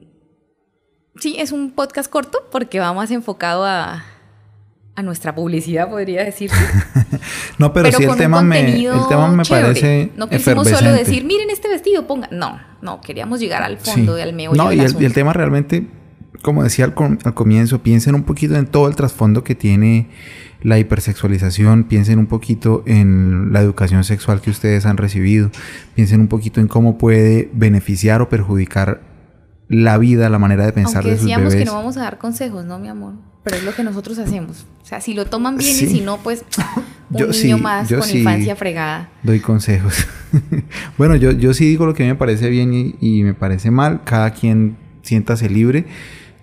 sí, 1.21 1.37
es 1.39 1.53
un 1.53 1.71
podcast 1.73 2.11
corto 2.11 2.41
porque 2.51 2.81
va 2.81 2.93
más 2.93 3.11
enfocado 3.11 3.65
a, 3.65 4.05
a 4.95 5.03
nuestra 5.03 5.35
publicidad, 5.35 5.89
podría 5.89 6.25
decirse. 6.25 6.57
No, 7.59 7.73
pero, 7.73 7.91
sí 7.91 8.05
el 8.05 8.17
tema, 8.17 8.43
me, 8.43 8.85
el 8.87 8.91
tema 9.09 9.29
me 9.29 9.43
chévere. 9.43 9.67
parece 9.67 10.13
No 10.17 10.29
quisimos 10.29 10.69
solo 10.69 10.93
decir, 10.93 11.25
miren 11.25 11.49
este 11.51 11.69
vestido, 11.69 12.07
ponga. 12.07 12.29
No, 12.31 12.59
no, 12.83 13.01
queríamos 13.01 13.41
llegar 13.41 13.63
al 13.63 13.79
Sí. 13.81 13.91
fondo 13.93 14.15
del 14.15 14.35
meollo 14.35 14.63
No, 14.63 14.69
del 14.71 14.79
y 14.79 14.83
el, 14.83 15.03
y 15.03 15.05
el 15.07 15.13
tema 15.15 15.33
realmente, 15.33 15.87
como 16.43 16.63
decía 16.63 16.85
al, 16.85 16.95
com- 16.95 17.19
al 17.25 17.35
comienzo, 17.35 17.83
piensen 17.83 18.15
un 18.15 18.25
poquito 18.25 18.57
en 18.57 18.67
todo 18.67 18.89
el 18.89 18.97
trasfondo 18.97 19.43
que 19.43 19.55
tiene 19.55 20.09
la 20.63 20.79
hipersexualización, 20.79 21.85
piensen 21.85 22.19
un 22.19 22.27
poquito 22.27 22.83
en 22.87 23.53
la 23.53 23.61
educación 23.61 24.05
sexual 24.05 24.41
que 24.41 24.51
ustedes 24.51 24.85
han 24.87 24.97
recibido, 24.97 25.51
piensen 25.95 26.21
un 26.21 26.29
poquito 26.29 26.61
en 26.61 26.67
cómo 26.69 26.99
puede 26.99 27.51
beneficiar 27.53 28.21
o 28.23 28.29
perjudicar 28.29 29.01
la 29.69 29.99
vida, 29.99 30.29
la 30.29 30.39
manera 30.39 30.65
de 30.67 30.73
pensar 30.73 30.97
Aunque 30.99 31.11
de 31.11 31.17
sus 31.17 31.25
decíamos 31.27 31.49
bebés. 31.55 31.65
que 31.65 31.71
no 31.71 31.77
vamos 31.77 31.97
a 31.97 32.01
dar 32.03 32.19
consejos, 32.19 32.65
¿no, 32.65 32.79
mi 32.79 32.89
amor? 32.89 33.15
Pero 33.45 33.57
es 33.59 33.65
lo 33.65 33.75
que 33.75 33.83
nosotros 33.85 34.19
hacemos. 34.19 34.67
O 34.83 34.87
sea, 34.87 35.01
si 35.01 35.15
lo 35.15 35.27
toman 35.27 35.57
bien 35.57 35.73
Sí. 35.75 35.85
y 35.85 35.89
si 35.89 36.01
no, 36.01 36.19
pues 36.19 36.45
un 37.11 37.19
Yo 37.19 37.27
niño 37.27 37.57
sí, 37.57 37.63
más 37.63 37.89
yo 37.89 37.99
con 37.99 38.09
sí. 38.09 38.19
infancia 38.19 38.57
fregada. 38.57 39.09
Doy 39.23 39.41
consejos. 39.41 40.07
bueno, 40.99 41.17
yo, 41.17 41.31
yo 41.33 41.55
sí 41.55 41.67
digo 41.67 41.87
lo 41.87 41.95
que 41.95 42.05
me 42.05 42.15
parece 42.15 42.49
bien 42.51 42.73
y, 42.75 42.95
y 43.01 43.23
me 43.23 43.35
parece 43.35 43.71
mal. 43.71 44.03
Cada 44.05 44.31
quien 44.31 44.77
siéntase 45.03 45.49
libre 45.49 45.87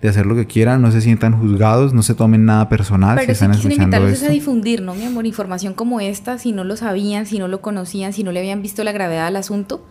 de 0.02 0.08
hacer 0.08 0.26
lo 0.26 0.34
que 0.34 0.46
quiera. 0.46 0.78
No 0.78 0.90
se 0.92 1.00
sientan 1.00 1.38
juzgados, 1.38 1.94
no 1.94 2.02
se 2.02 2.14
tomen 2.14 2.44
nada 2.44 2.68
personal 2.68 3.18
si 3.18 3.26
Pero 3.26 3.26
sí 3.26 3.32
están 3.44 3.52
quisiera 3.52 3.74
escuchando 3.84 4.08
esto. 4.08 4.26
a 4.26 4.28
difundir, 4.30 4.82
¿no, 4.82 4.94
mi 4.94 5.04
amor? 5.04 5.26
Información 5.26 5.74
como 5.74 6.00
esta, 6.00 6.38
si 6.38 6.52
no 6.52 6.64
lo 6.64 6.76
sabían, 6.76 7.26
si 7.26 7.38
no 7.38 7.48
lo 7.48 7.60
conocían, 7.60 8.12
si 8.12 8.22
no 8.22 8.32
le 8.32 8.40
habían 8.40 8.60
visto 8.62 8.84
la 8.84 8.92
gravedad 8.92 9.26
del 9.26 9.36
asunto. 9.36 9.86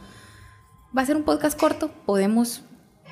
Va 0.96 1.02
a 1.02 1.06
ser 1.06 1.16
un 1.16 1.24
podcast 1.24 1.60
corto, 1.60 1.90
podemos 2.06 2.64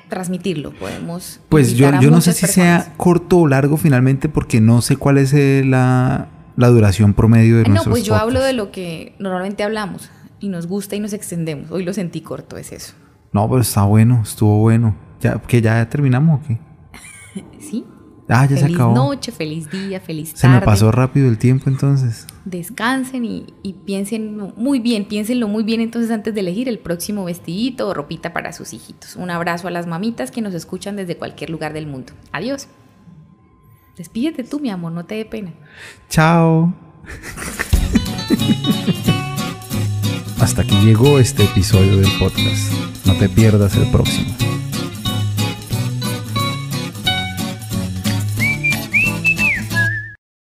transmitirlo, 0.08 0.72
podemos... 0.74 1.40
Pues 1.48 1.74
yo, 1.74 1.88
a 1.88 2.00
yo 2.00 2.10
no 2.10 2.20
sé 2.20 2.32
si 2.34 2.42
personas. 2.42 2.84
sea 2.84 2.94
corto 2.96 3.38
o 3.38 3.48
largo 3.48 3.76
finalmente 3.78 4.28
porque 4.28 4.60
no 4.60 4.82
sé 4.82 4.96
cuál 4.96 5.18
es 5.18 5.32
la, 5.66 6.28
la 6.56 6.68
duración 6.68 7.14
promedio 7.14 7.56
de 7.58 7.62
No, 7.64 7.70
nuestros 7.70 7.92
pues 7.92 8.04
yo 8.04 8.14
hablo 8.16 8.40
de 8.42 8.52
lo 8.52 8.70
que 8.70 9.14
normalmente 9.18 9.62
hablamos 9.62 10.10
y 10.40 10.48
nos 10.48 10.66
gusta 10.66 10.96
y 10.96 11.00
nos 11.00 11.12
extendemos. 11.12 11.70
Hoy 11.70 11.84
lo 11.84 11.92
sentí 11.92 12.20
corto, 12.20 12.56
es 12.56 12.72
eso. 12.72 12.94
No, 13.32 13.48
pero 13.48 13.60
está 13.62 13.84
bueno, 13.84 14.20
estuvo 14.22 14.58
bueno. 14.58 14.94
¿Ya, 15.20 15.38
¿Que 15.40 15.62
ya 15.62 15.88
terminamos 15.88 16.40
o 16.40 16.46
qué? 16.46 16.58
¿Sí? 17.60 17.84
Ah, 18.28 18.46
ya 18.46 18.56
se 18.56 18.62
feliz 18.62 18.76
acabó. 18.76 18.94
noche, 18.94 19.30
feliz 19.32 19.70
día, 19.70 20.00
feliz 20.00 20.30
Se 20.34 20.42
tarde. 20.42 20.60
me 20.60 20.62
pasó 20.64 20.90
rápido 20.90 21.28
el 21.28 21.38
tiempo 21.38 21.68
entonces. 21.68 22.26
Descansen 22.44 23.24
y, 23.24 23.46
y 23.62 23.74
piensen 23.74 24.36
muy 24.56 24.78
bien, 24.78 25.06
piénsenlo 25.06 25.48
muy 25.48 25.64
bien 25.64 25.80
entonces 25.80 26.10
antes 26.10 26.32
de 26.34 26.40
elegir 26.40 26.68
el 26.68 26.78
próximo 26.78 27.24
vestidito 27.24 27.88
o 27.88 27.94
ropita 27.94 28.32
para 28.32 28.52
sus 28.52 28.72
hijitos. 28.72 29.16
Un 29.16 29.30
abrazo 29.30 29.68
a 29.68 29.70
las 29.70 29.86
mamitas 29.86 30.30
que 30.30 30.40
nos 30.40 30.54
escuchan 30.54 30.96
desde 30.96 31.16
cualquier 31.16 31.50
lugar 31.50 31.72
del 31.72 31.86
mundo. 31.86 32.12
Adiós. 32.32 32.68
Despídete 33.96 34.42
tú, 34.42 34.58
mi 34.58 34.70
amor, 34.70 34.92
no 34.92 35.04
te 35.04 35.16
dé 35.16 35.24
pena. 35.24 35.52
Chao. 36.08 36.72
Hasta 40.40 40.62
aquí 40.62 40.74
llegó 40.84 41.18
este 41.18 41.44
episodio 41.44 41.98
del 41.98 42.10
podcast. 42.18 42.72
No 43.04 43.14
te 43.16 43.28
pierdas 43.28 43.76
el 43.76 43.90
próximo. 43.90 44.34